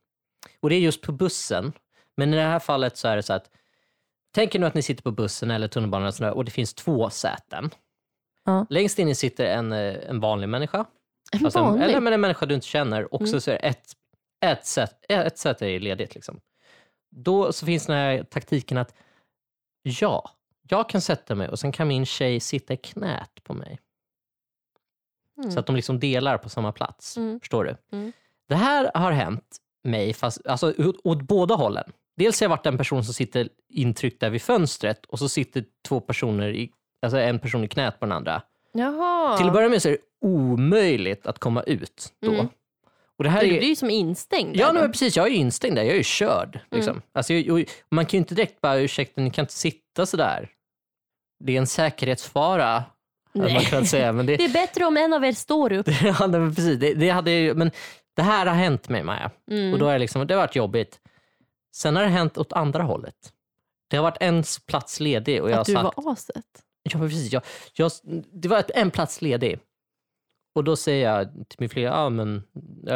Och 0.60 0.70
det 0.70 0.76
är 0.76 0.80
just 0.80 1.02
på 1.02 1.12
bussen. 1.12 1.72
Men 2.16 2.34
i 2.34 2.36
det 2.36 2.42
här 2.42 2.58
fallet 2.58 2.96
så 2.96 3.08
är 3.08 3.16
det 3.16 3.22
så 3.22 3.32
att 3.32 3.50
Tänk 4.34 4.54
er 4.54 4.58
nu 4.58 4.66
att 4.66 4.74
ni 4.74 4.82
sitter 4.82 5.02
på 5.02 5.10
bussen 5.10 5.50
eller 5.50 5.68
tunnelbanan 5.68 6.32
och, 6.32 6.44
det 6.44 6.50
finns 6.50 6.74
två 6.74 7.10
säten. 7.10 7.70
Ja. 8.44 8.66
Längst 8.70 8.98
in 8.98 9.16
sitter 9.16 9.44
en, 9.46 9.72
eh, 9.72 10.08
en 10.08 10.20
vanlig 10.20 10.48
människa. 10.48 10.84
En 11.32 11.44
Alltså 11.44 11.60
vanlig. 11.60 11.84
eller 11.84 12.00
men 12.00 12.12
en 12.12 12.20
människa 12.20 12.46
du 12.46 12.54
inte 12.54 12.66
känner 12.66 13.14
och 13.14 13.20
Mm. 13.20 13.40
så, 13.40 13.50
är 13.50 13.54
det 13.54 13.58
ett, 13.68 13.92
ett, 14.44 14.66
sätt, 14.66 15.04
ett 15.08 15.38
sätt 15.38 15.62
är 15.62 15.80
ledigt. 15.80 16.14
Liksom. 16.14 16.40
Då 17.10 17.52
så 17.52 17.66
finns 17.66 17.86
den 17.86 17.96
här 17.96 18.22
taktiken 18.24 18.78
att 18.78 18.94
ja, 19.82 20.30
jag 20.68 20.88
kan 20.88 21.00
sätta 21.00 21.34
mig 21.34 21.48
och 21.48 21.58
sen 21.58 21.72
kan 21.72 21.88
min 21.88 22.06
tjej 22.06 22.40
sitta 22.40 22.74
i 22.74 22.76
knät 22.76 23.44
på 23.44 23.54
mig. 23.54 23.78
Mm. 25.38 25.50
Så 25.50 25.60
att 25.60 25.66
de 25.66 25.76
liksom 25.76 26.00
delar 26.00 26.38
på 26.38 26.48
samma 26.48 26.72
plats. 26.72 27.16
Mm. 27.16 27.40
Förstår 27.40 27.64
du? 27.64 27.76
Mm. 27.96 28.12
Det 28.48 28.54
här 28.54 28.90
har 28.94 29.12
hänt 29.12 29.56
mig 29.84 30.12
fast, 30.12 30.46
alltså, 30.46 30.74
åt, 30.78 30.96
åt 31.04 31.22
båda 31.22 31.54
hållen. 31.54 31.92
Dels 32.16 32.40
har 32.40 32.44
jag 32.44 32.50
varit 32.50 32.66
en 32.66 32.78
person 32.78 33.04
som 33.04 33.14
sitter 33.14 33.48
intryckt 33.68 34.20
där 34.20 34.30
vid 34.30 34.42
fönstret 34.42 35.06
och 35.06 35.18
så 35.18 35.28
sitter 35.28 35.64
två 35.88 36.00
personer 36.00 36.48
i, 36.48 36.70
alltså 37.02 37.18
en 37.18 37.38
person 37.38 37.64
i 37.64 37.68
knät 37.68 38.00
på 38.00 38.06
den 38.06 38.12
andra. 38.12 38.42
Jaha. 38.72 39.36
Till 39.36 39.46
att 39.46 39.52
börja 39.52 39.68
med 39.68 39.82
så 39.82 39.88
är 39.88 39.92
det 39.92 40.26
omöjligt 40.28 41.26
att 41.26 41.38
komma 41.38 41.62
ut 41.62 42.12
då. 42.22 42.32
Mm. 42.32 42.48
Och 43.18 43.24
det 43.24 43.30
här 43.30 43.40
du 43.40 43.54
är, 43.54 43.58
blir 43.58 43.68
ju 43.68 43.76
som 43.76 43.90
instängd. 43.90 44.56
Ja, 44.56 44.72
nej, 44.72 44.88
precis. 44.88 45.16
Jag 45.16 45.26
är 45.26 45.30
ju 45.30 45.36
instängd 45.36 45.76
där. 45.76 45.82
Jag 45.82 45.92
är 45.92 45.96
ju 45.96 46.02
körd. 46.02 46.60
Liksom. 46.70 47.02
Alltså, 47.12 47.34
jag, 47.34 47.64
man 47.90 48.06
kan 48.06 48.18
ju 48.18 48.18
inte 48.18 48.34
direkt 48.34 48.60
bara, 48.60 48.78
ursäkta, 48.78 49.20
ni 49.20 49.30
kan 49.30 49.42
inte 49.42 49.54
sitta 49.54 50.06
så 50.06 50.16
där. 50.16 50.50
Det 51.44 51.52
är 51.52 51.58
en 51.58 51.66
säkerhetsfara, 51.66 52.84
hade 53.40 53.52
man 53.52 53.62
Nej. 53.62 53.70
kunnat 53.70 53.88
säga. 53.88 54.12
Men 54.12 54.26
det, 54.26 54.36
Det 54.36 54.44
är 54.44 54.52
bättre 54.52 54.84
om 54.84 54.96
en 54.96 55.12
av 55.12 55.24
er 55.24 55.32
står 55.32 55.72
upp. 55.72 55.88
ja, 56.02 56.26
nej, 56.26 56.40
men 56.40 56.54
precis. 56.54 56.78
Det, 56.78 56.94
det, 56.94 57.08
hade 57.08 57.30
ju, 57.30 57.54
men 57.54 57.70
det 58.16 58.22
här 58.22 58.46
har 58.46 58.54
hänt 58.54 58.88
mig, 58.88 59.02
Maja. 59.02 59.30
Mm. 59.50 59.72
Och 59.72 59.78
då 59.78 59.88
är 59.88 59.98
liksom, 59.98 60.26
det 60.26 60.34
har 60.34 60.40
varit 60.40 60.56
jobbigt. 60.56 61.00
Sen 61.74 61.96
har 61.96 62.02
det 62.02 62.08
hänt 62.08 62.38
åt 62.38 62.52
andra 62.52 62.82
hållet. 62.82 63.32
Det 63.88 63.96
har 63.96 64.02
varit 64.02 64.16
en 64.20 64.44
plats 64.66 65.00
ledig 65.00 65.42
och 65.42 65.50
jag 65.50 65.58
att 65.58 65.66
du 65.66 65.72
sagt... 65.72 65.96
var 65.96 66.12
aset. 66.12 66.44
Ja, 66.82 66.98
precis. 66.98 67.32
Jag, 67.32 67.42
jag, 67.74 67.90
det 68.32 68.48
var 68.48 68.64
en 68.74 68.90
plats 68.90 69.22
ledig. 69.22 69.58
Och 70.54 70.64
då 70.64 70.76
säger 70.76 71.12
jag 71.12 71.48
till 71.48 71.56
min 71.58 71.68
flickvän, 71.68 71.92
ja, 71.92 72.08
men, 72.08 72.42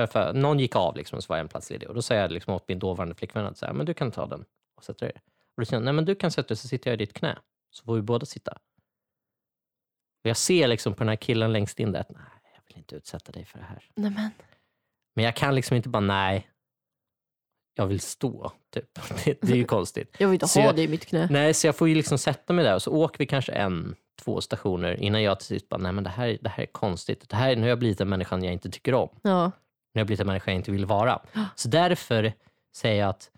för, 0.06 0.32
någon 0.32 0.58
gick 0.58 0.76
av 0.76 0.96
liksom, 0.96 1.16
och 1.16 1.24
så 1.24 1.32
var 1.32 1.38
en 1.38 1.48
plats 1.48 1.70
ledig. 1.70 1.88
Och 1.88 1.94
då 1.94 2.02
säger 2.02 2.22
jag 2.22 2.32
liksom 2.32 2.54
åt 2.54 2.68
min 2.68 2.78
dåvarande 2.78 3.14
flickvän 3.14 3.46
att 3.46 3.58
så 3.58 3.66
här, 3.66 3.72
men 3.72 3.86
du 3.86 3.94
kan 3.94 4.10
ta 4.10 4.26
den 4.26 4.44
och 4.76 4.84
sätta 4.84 5.04
dig. 5.04 5.14
Och 5.56 5.62
då 5.62 5.64
säger 5.64 5.76
hon, 5.76 5.84
nej 5.84 5.94
men 5.94 6.04
du 6.04 6.14
kan 6.14 6.30
sätta 6.30 6.48
dig 6.48 6.56
så 6.56 6.68
sitter 6.68 6.90
jag 6.90 6.94
i 6.94 7.04
ditt 7.04 7.12
knä. 7.12 7.38
Så 7.70 7.84
får 7.84 7.94
vi 7.94 8.02
båda 8.02 8.26
sitta. 8.26 8.58
Och 10.24 10.28
jag 10.30 10.36
ser 10.36 10.68
liksom 10.68 10.94
på 10.94 10.98
den 10.98 11.08
här 11.08 11.16
killen 11.16 11.52
längst 11.52 11.80
in 11.80 11.92
där 11.92 12.00
att 12.00 12.10
nej, 12.10 12.20
jag 12.54 12.62
vill 12.68 12.76
inte 12.76 12.96
utsätta 12.96 13.32
dig 13.32 13.44
för 13.44 13.58
det 13.58 13.64
här. 13.64 13.84
Nej, 13.94 14.10
men. 14.10 14.30
Men 15.14 15.24
jag 15.24 15.36
kan 15.36 15.54
liksom 15.54 15.76
inte 15.76 15.88
bara 15.88 16.00
nej, 16.00 16.48
jag 17.74 17.86
vill 17.86 18.00
stå. 18.00 18.52
Typ. 18.74 18.84
Det, 19.24 19.38
det 19.42 19.52
är 19.52 19.56
ju 19.56 19.64
konstigt. 19.64 20.16
Jag 20.18 20.28
vill 20.28 20.34
inte 20.34 20.48
Så 20.48 20.60
ha 20.60 20.66
jag- 20.66 20.76
dig 20.76 20.84
i 20.84 20.88
mitt 20.88 21.06
knä. 21.06 21.28
Nej, 21.30 21.54
så 21.54 21.66
jag 21.66 21.76
får 21.76 21.88
ju 21.88 21.94
liksom 21.94 22.18
sätta 22.18 22.52
mig 22.52 22.64
där 22.64 22.74
och 22.74 22.82
så 22.82 22.92
åker 22.92 23.18
vi 23.18 23.26
kanske 23.26 23.52
en, 23.52 23.94
två 24.22 24.40
stationer 24.40 24.94
innan 25.00 25.22
jag 25.22 25.38
till 25.38 25.46
sist 25.46 25.68
bara, 25.68 25.76
nej 25.80 25.92
men 25.92 26.04
det 26.04 26.10
här, 26.10 26.38
det 26.40 26.48
här 26.48 26.62
är 26.62 26.66
konstigt. 26.66 27.28
Det 27.28 27.36
här, 27.36 27.56
nu 27.56 27.62
har 27.62 27.68
jag 27.68 27.78
blivit 27.78 28.00
en 28.00 28.08
människa 28.08 28.38
jag 28.38 28.52
inte 28.52 28.70
tycker 28.70 28.94
om. 28.94 29.08
Ja. 29.22 29.44
Nu 29.94 29.98
har 29.98 30.00
jag 30.00 30.06
blivit 30.06 30.20
en 30.20 30.26
människa 30.26 30.50
jag 30.50 30.56
inte 30.58 30.70
vill 30.72 30.86
vara. 30.86 31.22
Så 31.56 31.68
därför 31.68 32.32
säger 32.76 33.00
jag 33.00 33.08
att 33.10 33.30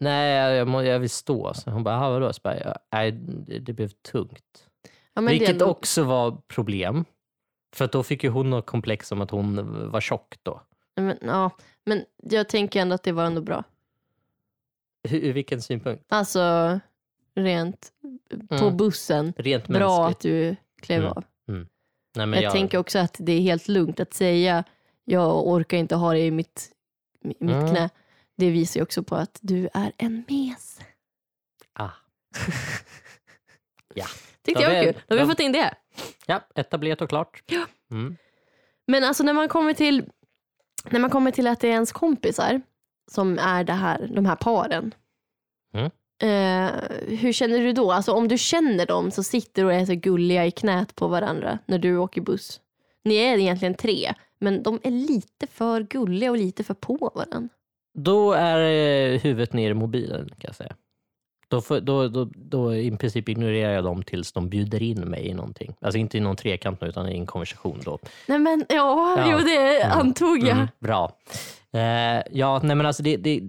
nej, 0.00 0.30
jag, 0.56 0.68
må, 0.68 0.82
jag 0.82 0.98
vill 0.98 1.10
stå. 1.10 1.54
Så 1.54 1.70
hon 1.70 1.84
bara, 1.84 1.94
"Jaha, 1.94 2.10
vadå? 2.10 2.32
Så 2.32 2.40
bara, 2.44 2.60
"Ja, 2.60 2.74
nej, 2.92 3.12
det, 3.12 3.58
det 3.58 3.72
blev 3.72 3.88
tungt. 3.88 4.68
Ja, 5.14 5.22
det 5.22 5.28
Vilket 5.28 5.48
ändå- 5.50 5.66
också 5.66 6.04
var 6.04 6.36
problem. 6.48 7.04
För 7.74 7.86
då 7.88 8.02
fick 8.02 8.24
ju 8.24 8.30
hon 8.30 8.50
något 8.50 8.66
komplex 8.66 9.12
om 9.12 9.20
att 9.20 9.30
hon 9.30 9.90
var 9.90 10.00
tjock 10.00 10.38
då. 10.42 10.62
Men, 10.96 11.18
ja. 11.22 11.50
men 11.84 12.04
jag 12.22 12.48
tänker 12.48 12.80
ändå 12.80 12.94
att 12.94 13.02
det 13.02 13.12
var 13.12 13.24
ändå 13.24 13.40
bra. 13.40 13.64
Hur, 15.08 15.18
ur 15.20 15.32
vilken 15.32 15.62
synpunkt? 15.62 16.04
Alltså 16.08 16.80
rent 17.34 17.92
på 18.48 18.54
Mm. 18.54 18.76
bussen. 18.76 19.32
Rent 19.36 19.68
Bra 19.68 19.98
mänskligt. 20.08 20.16
att 20.16 20.20
du 20.22 20.56
klev 20.82 21.00
Mm. 21.00 21.12
av. 21.12 21.24
Nej, 22.16 22.26
men 22.26 22.42
Jag, 22.42 22.52
tänker 22.52 22.78
också 22.78 22.98
att 22.98 23.16
det 23.20 23.32
är 23.32 23.40
helt 23.40 23.68
lugnt 23.68 24.00
att 24.00 24.14
säga 24.14 24.64
jag 25.04 25.46
orkar 25.46 25.76
inte 25.78 25.94
ha 25.96 26.12
dig 26.12 26.26
i 26.26 26.30
mitt, 26.30 26.70
i 27.24 27.28
mitt 27.28 27.40
Mm. 27.40 27.68
knä. 27.70 27.90
Det 28.36 28.50
visar 28.50 28.80
ju 28.80 28.84
också 28.84 29.02
på 29.02 29.16
att 29.16 29.38
du 29.42 29.68
är 29.74 29.92
en 29.96 30.24
mes. 30.28 30.80
Ah. 31.72 31.90
ja. 33.94 34.06
Tyckte 34.44 34.62
Ja, 34.62 34.72
jag 34.72 34.84
var 34.86 34.92
kul. 34.92 35.02
Då 35.06 35.14
har 35.16 35.22
vi 35.24 35.28
fått 35.28 35.40
in 35.40 35.52
det. 35.52 35.74
ja, 36.26 36.40
etablerat 36.54 37.02
och 37.02 37.08
klart. 37.08 37.42
Ja. 37.46 37.66
Mm. 37.90 38.16
Men 38.86 39.04
alltså 39.04 39.22
när 39.22 39.32
man 39.32 39.48
kommer 39.48 39.74
till 39.74 40.04
när 40.90 41.00
man 41.00 41.10
kommer 41.10 41.30
till 41.30 41.46
att 41.46 41.60
det 41.60 41.68
är 41.68 41.72
ens 41.72 41.92
kompisar 41.92 42.60
som 43.10 43.38
är 43.38 43.64
det 43.64 43.72
här, 43.72 44.10
de 44.14 44.26
här 44.26 44.36
paren. 44.36 44.94
Mm. 45.74 45.90
Eh, 46.22 46.70
hur 47.18 47.32
känner 47.32 47.58
du 47.58 47.72
då? 47.72 47.92
Alltså 47.92 48.12
om 48.12 48.28
du 48.28 48.38
känner 48.38 48.86
dem 48.86 49.10
så 49.10 49.22
sitter 49.22 49.64
och 49.64 49.72
är 49.72 49.86
så 49.86 49.94
gulliga 49.94 50.46
i 50.46 50.50
knät 50.50 50.94
på 50.94 51.08
varandra 51.08 51.58
när 51.66 51.78
du 51.78 51.96
åker 51.96 52.20
buss. 52.20 52.60
Ni 53.04 53.16
är 53.16 53.38
egentligen 53.38 53.74
tre, 53.74 54.14
men 54.38 54.62
de 54.62 54.80
är 54.82 54.90
lite 54.90 55.46
för 55.46 55.82
gulliga 55.82 56.30
och 56.30 56.36
lite 56.36 56.64
för 56.64 56.74
på 56.74 57.12
varandra. 57.14 57.48
Då 57.94 58.32
är 58.32 58.60
eh, 58.60 59.20
huvudet 59.20 59.52
ner 59.52 59.70
i 59.70 59.74
mobilen 59.74 60.28
kan 60.28 60.48
jag 60.48 60.54
säga. 60.54 60.76
Då, 61.60 61.80
då, 61.80 62.08
då, 62.08 62.28
då 62.34 62.74
i 62.74 62.96
princip 62.96 63.28
ignorerar 63.28 63.72
jag 63.72 63.84
dem 63.84 64.02
tills 64.02 64.32
de 64.32 64.48
bjuder 64.48 64.82
in 64.82 65.00
mig 65.00 65.26
i 65.26 65.34
någonting. 65.34 65.74
Alltså 65.80 65.98
inte 65.98 66.16
i 66.16 66.20
någon 66.20 66.36
trekant 66.36 66.82
utan 66.82 67.08
i 67.08 67.14
en 67.18 67.26
konversation. 67.26 67.80
Då. 67.84 67.98
Nej 68.28 68.38
men 68.38 68.64
ja, 68.68 69.14
Ja. 69.18 69.28
jo 69.32 69.38
det 69.38 69.80
Mm. 69.82 69.98
antog 69.98 70.38
jag. 70.38 70.48
Mm, 70.56 70.66
bra. 70.78 71.12
Eh, 71.72 72.22
ja, 72.30 72.60
nej 72.62 72.76
men 72.76 72.86
alltså 72.86 73.02
det, 73.02 73.16
det, 73.16 73.40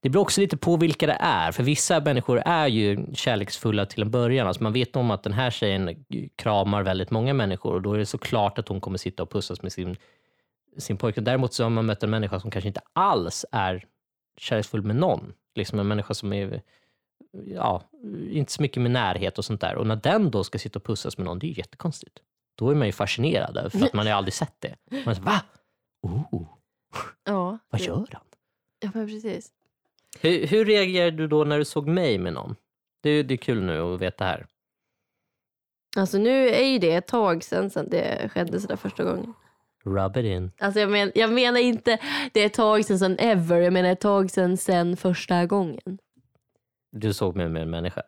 det 0.00 0.08
beror 0.08 0.22
också 0.22 0.40
lite 0.40 0.56
på 0.56 0.76
vilka 0.76 1.06
det 1.06 1.16
är. 1.20 1.52
För 1.52 1.62
vissa 1.62 2.00
människor 2.00 2.38
är 2.44 2.66
ju 2.66 3.06
kärleksfulla 3.14 3.86
till 3.86 4.02
en 4.02 4.10
början. 4.10 4.46
Alltså 4.46 4.62
man 4.62 4.72
vet 4.72 4.96
om 4.96 5.10
att 5.10 5.22
den 5.22 5.32
här 5.32 5.50
tjejen 5.50 6.04
kramar 6.36 6.82
väldigt 6.82 7.10
många 7.10 7.34
människor 7.34 7.74
och 7.74 7.82
då 7.82 7.92
är 7.94 7.98
det 7.98 8.06
såklart 8.06 8.58
att 8.58 8.68
hon 8.68 8.80
kommer 8.80 8.98
sitta 8.98 9.22
och 9.22 9.30
pussas 9.30 9.62
med 9.62 9.72
sin, 9.72 9.96
sin 10.78 10.96
pojkvän. 10.96 11.24
Däremot 11.24 11.52
så 11.54 11.62
har 11.62 11.70
man 11.70 11.86
mött 11.86 12.02
en 12.02 12.10
människa 12.10 12.40
som 12.40 12.50
kanske 12.50 12.68
inte 12.68 12.80
alls 12.92 13.44
är 13.52 13.84
kärleksfull 14.38 14.82
med 14.82 14.96
någon. 14.96 15.32
Liksom 15.54 15.78
en 15.78 15.88
människa 15.88 16.14
som 16.14 16.32
är 16.32 16.62
ja, 17.46 17.82
inte 18.30 18.52
så 18.52 18.62
mycket 18.62 18.82
med 18.82 18.90
närhet 18.90 19.38
och 19.38 19.44
sånt 19.44 19.60
där. 19.60 19.74
Och 19.74 19.86
när 19.86 19.96
den 19.96 20.30
då 20.30 20.44
ska 20.44 20.58
sitta 20.58 20.78
och 20.78 20.84
pussas 20.84 21.18
med 21.18 21.24
någon, 21.24 21.38
det 21.38 21.46
är 21.46 21.48
ju 21.48 21.54
jättekonstigt. 21.54 22.18
Då 22.54 22.70
är 22.70 22.74
man 22.74 22.86
ju 22.86 22.92
fascinerad 22.92 23.72
för 23.72 23.84
att 23.84 23.92
man 23.92 24.06
har 24.06 24.14
aldrig 24.14 24.34
sett 24.34 24.54
det. 24.58 24.76
Man 25.04 25.16
så, 25.16 25.22
va? 25.22 25.42
Oh, 26.02 26.44
Ja, 27.24 27.58
vad 27.70 27.80
gör 27.80 27.94
han? 28.12 28.24
Ja 28.80 28.90
men 28.94 29.06
precis. 29.06 29.52
Hur, 30.20 30.46
hur 30.46 30.64
reagerade 30.64 31.16
du 31.16 31.26
då 31.26 31.44
när 31.44 31.58
du 31.58 31.64
såg 31.64 31.86
mig 31.86 32.18
med 32.18 32.32
någon? 32.32 32.56
Det, 33.02 33.22
det 33.22 33.34
är 33.34 33.38
kul 33.38 33.62
nu 33.62 33.80
att 33.80 34.00
veta 34.00 34.24
här. 34.24 34.46
Alltså 35.96 36.18
nu 36.18 36.48
är 36.48 36.64
ju 36.64 36.78
det 36.78 36.94
ett 36.94 37.06
tag 37.06 37.44
sedan, 37.44 37.70
sedan 37.70 37.88
det 37.90 38.30
skedde 38.32 38.60
sådär 38.60 38.76
första 38.76 39.04
gången. 39.04 39.34
Rub 39.84 40.16
it 40.16 40.24
in. 40.24 40.52
Alltså 40.58 40.80
jag, 40.80 40.90
men, 40.90 41.12
jag 41.14 41.32
menar 41.32 41.60
inte 41.60 41.98
det 42.32 42.40
är 42.40 42.46
ett 42.46 42.54
tag 42.54 42.84
sedan 42.84 42.98
sen 42.98 43.18
ever, 43.18 43.56
jag 43.56 43.72
menar 43.72 43.90
ett 43.90 44.00
tag 44.00 44.30
sedan 44.30 44.56
sen 44.56 44.96
första 44.96 45.46
gången. 45.46 45.98
Du 46.90 47.14
såg 47.14 47.36
mig 47.36 47.48
med 47.48 47.62
en 47.62 47.70
människa. 47.70 48.02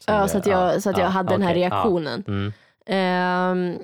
Som 0.00 0.14
Ja, 0.14 0.28
så 0.28 0.38
att 0.38 0.46
jag, 0.46 0.74
ja, 0.74 0.80
så 0.80 0.90
att 0.90 0.98
jag 0.98 1.06
ja, 1.06 1.10
hade 1.10 1.34
den 1.34 1.42
här 1.42 1.54
ja. 1.54 1.60
reaktionen. 1.60 2.24
Mm. 2.26 2.52
Ehm, 2.86 3.78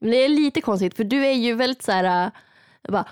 men 0.00 0.10
det 0.10 0.16
är 0.16 0.28
lite 0.28 0.60
konstigt 0.60 0.96
för 0.96 1.04
du 1.04 1.26
är 1.26 1.32
ju 1.32 1.54
väldigt 1.54 1.82
så 1.82 1.92
här. 1.92 2.26
äh, 2.26 2.92
Bara, 2.92 3.06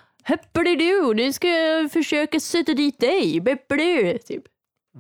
du, 0.53 1.15
nu 1.15 1.33
ska 1.33 1.49
jag 1.49 1.93
försöka 1.93 2.41
sätta 2.41 2.75
dit 2.75 3.01
dig. 3.01 3.41
Beppeli, 3.41 4.19
typ. 4.19 4.45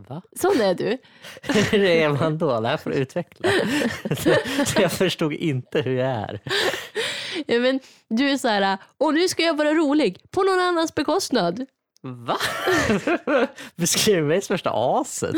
Va? 0.08 0.22
Sån 0.36 0.60
är 0.60 0.74
du. 0.74 0.98
Hur 1.70 1.84
är 1.84 2.08
man 2.08 2.38
då? 2.38 2.60
Det 2.60 2.68
här 2.68 2.76
får 2.76 2.90
du 2.90 2.96
utveckla. 2.96 3.50
Så 4.66 4.82
jag 4.82 4.92
förstod 4.92 5.32
inte 5.32 5.80
hur 5.80 5.96
jag 5.96 6.08
är. 6.08 6.40
Ja, 7.46 7.58
men 7.58 7.80
du 8.08 8.30
är 8.30 8.36
så 8.36 8.48
här, 8.48 8.78
och 8.98 9.14
nu 9.14 9.28
ska 9.28 9.42
jag 9.42 9.56
vara 9.56 9.74
rolig 9.74 10.30
på 10.30 10.42
någon 10.42 10.60
annans 10.60 10.94
bekostnad. 10.94 11.66
Va? 12.14 12.36
Beskriv 13.76 14.24
mig 14.24 14.42
som 14.42 14.54
värsta 14.54 14.70
aset. 14.74 15.36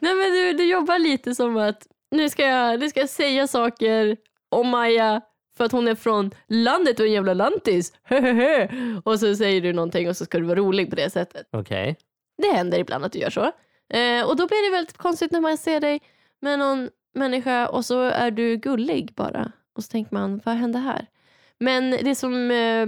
Nej 0.00 0.14
men 0.14 0.32
du, 0.32 0.52
du 0.52 0.64
jobbar 0.64 0.98
lite 0.98 1.34
som 1.34 1.56
att 1.56 1.86
nu 2.10 2.30
ska, 2.30 2.42
jag, 2.42 2.80
nu 2.80 2.88
ska 2.88 3.00
jag 3.00 3.08
säga 3.08 3.46
saker 3.46 4.16
om 4.48 4.68
Maja 4.68 5.20
för 5.56 5.64
att 5.64 5.72
hon 5.72 5.88
är 5.88 5.94
från 5.94 6.30
landet 6.48 7.00
och 7.00 7.06
en 7.06 7.12
jävla 7.12 7.34
lantis. 7.34 7.92
Och 9.04 9.20
så 9.20 9.36
säger 9.36 9.60
du 9.60 9.72
någonting 9.72 10.08
och 10.08 10.16
så 10.16 10.24
ska 10.24 10.38
du 10.38 10.44
vara 10.44 10.58
rolig 10.58 10.90
på 10.90 10.96
det 10.96 11.10
sättet. 11.10 11.48
Okej. 11.52 11.96
Det 12.42 12.52
händer 12.52 12.78
ibland 12.78 13.04
att 13.04 13.12
du 13.12 13.18
gör 13.18 13.30
så. 13.30 13.52
Eh, 13.94 14.28
och 14.28 14.36
då 14.36 14.46
blir 14.46 14.70
det 14.70 14.76
väldigt 14.76 14.96
konstigt 14.96 15.32
när 15.32 15.40
man 15.40 15.58
ser 15.58 15.80
dig 15.80 16.00
med 16.40 16.58
någon 16.58 16.88
människa 17.14 17.68
och 17.68 17.84
så 17.84 18.00
är 18.00 18.30
du 18.30 18.56
gullig 18.56 19.14
bara. 19.14 19.52
Och 19.76 19.84
så 19.84 19.90
tänker 19.90 20.14
man, 20.14 20.40
vad 20.44 20.54
hände 20.54 20.78
här? 20.78 21.06
Men 21.58 21.90
det 21.90 22.14
som, 22.14 22.50
eh, 22.50 22.86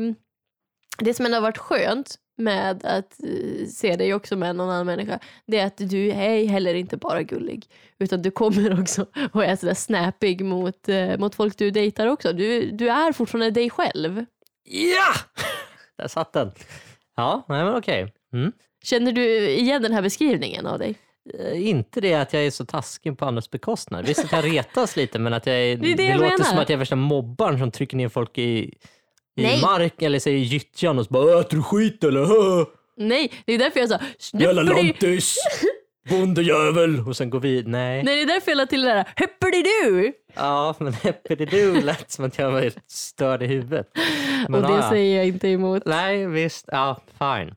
det 0.99 1.15
som 1.15 1.27
ändå 1.27 1.37
har 1.37 1.43
varit 1.43 1.59
skönt 1.59 2.19
med 2.37 2.85
att 2.85 3.23
eh, 3.23 3.67
se 3.67 3.97
dig 3.97 4.15
också 4.15 4.37
med 4.37 4.57
någon 4.57 4.71
annan 4.71 4.87
människa, 4.87 5.19
det 5.47 5.59
är 5.59 5.67
att 5.67 5.77
du 5.77 6.11
är 6.11 6.47
heller 6.47 6.75
inte 6.75 6.97
bara 6.97 7.23
gullig. 7.23 7.67
Utan 7.99 8.23
du 8.23 8.31
kommer 8.31 8.81
också 8.81 9.07
och 9.33 9.45
är 9.45 9.57
sådär 9.57 9.75
snappig 9.75 10.45
mot, 10.45 10.89
eh, 10.89 11.19
mot 11.19 11.35
folk 11.35 11.59
du 11.59 11.71
dejtar 11.71 12.07
också. 12.07 12.33
Du, 12.33 12.71
du 12.71 12.89
är 12.89 13.13
fortfarande 13.13 13.51
dig 13.51 13.71
själv. 13.71 14.25
Ja! 14.65 15.15
Där 15.99 16.09
satt 16.09 16.33
den. 16.33 16.51
Ja, 17.17 17.45
nej 17.49 17.65
men 17.65 17.75
okej. 17.75 18.13
Mm. 18.33 18.53
Känner 18.85 19.13
du 19.13 19.49
igen 19.49 19.83
den 19.83 19.93
här 19.93 20.03
beskrivningen 20.03 20.67
av 20.67 20.79
dig? 20.79 20.95
Eh, 21.39 21.69
Inte 21.69 22.01
det 22.01 22.15
att 22.15 22.33
jag 22.33 22.47
är 22.47 22.51
så 22.51 22.65
taskig 22.67 23.19
på 23.19 23.25
andras 23.25 23.51
bekostnad. 23.51 24.07
Visst 24.07 24.25
att 24.25 24.33
jag 24.33 24.45
retas 24.45 24.97
lite 24.97 25.19
men 25.19 25.33
att 25.35 25.47
jag 25.47 25.57
är, 25.57 25.77
Det 25.77 25.93
är 25.93 25.97
det 25.97 26.05
jag 26.05 26.17
låter 26.21 26.31
menar. 26.31 26.45
som 26.45 26.59
att 26.59 26.69
jag 26.69 26.75
är 26.75 26.79
värsta 26.79 26.97
mobbaren 26.97 27.59
som 27.59 27.71
trycker 27.71 27.97
ner 27.97 28.09
folk 28.09 28.39
i, 28.39 28.75
i 29.37 29.43
Nej. 29.43 29.61
mark 29.61 30.03
eller 30.03 30.19
säger 30.19 30.39
gyttjan 30.39 30.99
och 30.99 31.07
så 31.07 31.13
bara 31.13 31.41
äter 31.41 31.57
du 31.57 31.63
skit 31.63 32.05
eller? 32.05 32.25
Hö? 32.25 32.65
Nej, 32.97 33.33
det 33.45 33.53
är 33.53 33.59
därför 33.59 33.81
jag 33.81 33.89
sa 33.89 33.99
Jävla 34.39 34.63
lantis! 34.63 35.37
Bondejävel! 36.09 37.09
Och 37.09 37.17
sen 37.17 37.31
går 37.31 37.41
vi, 37.41 37.63
nej. 37.67 38.03
Nej, 38.03 38.17
det 38.17 38.23
är 38.23 38.35
därför 38.35 38.51
jag 38.51 38.57
la 38.57 38.67
till 38.67 38.83
det 38.83 38.89
där 38.89 39.09
Höppeli-du! 39.17 40.13
Ja, 40.35 40.75
men 40.79 40.95
du 41.51 41.81
lät 41.81 42.11
som 42.11 42.25
att 42.25 42.39
jag 42.39 42.51
var 42.51 42.73
störd 42.87 43.43
i 43.43 43.47
huvudet. 43.47 43.89
Men, 44.49 44.55
Och 44.65 44.71
det 44.71 44.77
ja, 44.77 44.91
säger 44.91 45.17
jag 45.17 45.27
inte 45.27 45.49
emot. 45.49 45.83
Nej, 45.87 46.27
visst. 46.27 46.69
Ja, 46.73 47.01
fine. 47.19 47.55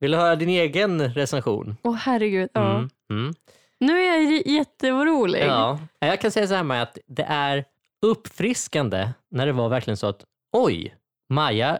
Vill 0.00 0.10
du 0.10 0.16
höra 0.16 0.36
din 0.36 0.48
egen 0.48 1.14
recension? 1.14 1.76
Åh 1.82 1.94
herregud. 1.94 2.50
Ja. 2.52 2.70
Mm, 2.74 2.88
mm. 3.10 3.34
Nu 3.80 4.00
är 4.00 4.14
jag 4.14 4.46
jätteorolig. 4.46 5.42
Ja. 5.46 5.78
Jag 5.98 6.20
kan 6.20 6.30
säga 6.30 6.46
så 6.46 6.54
här 6.54 6.62
med 6.62 6.82
att 6.82 6.98
det 7.06 7.26
är 7.28 7.64
uppfriskande 8.02 9.08
när 9.30 9.46
det 9.46 9.52
var 9.52 9.68
verkligen 9.68 9.96
så 9.96 10.06
att 10.06 10.24
oj, 10.52 10.96
Maja 11.28 11.78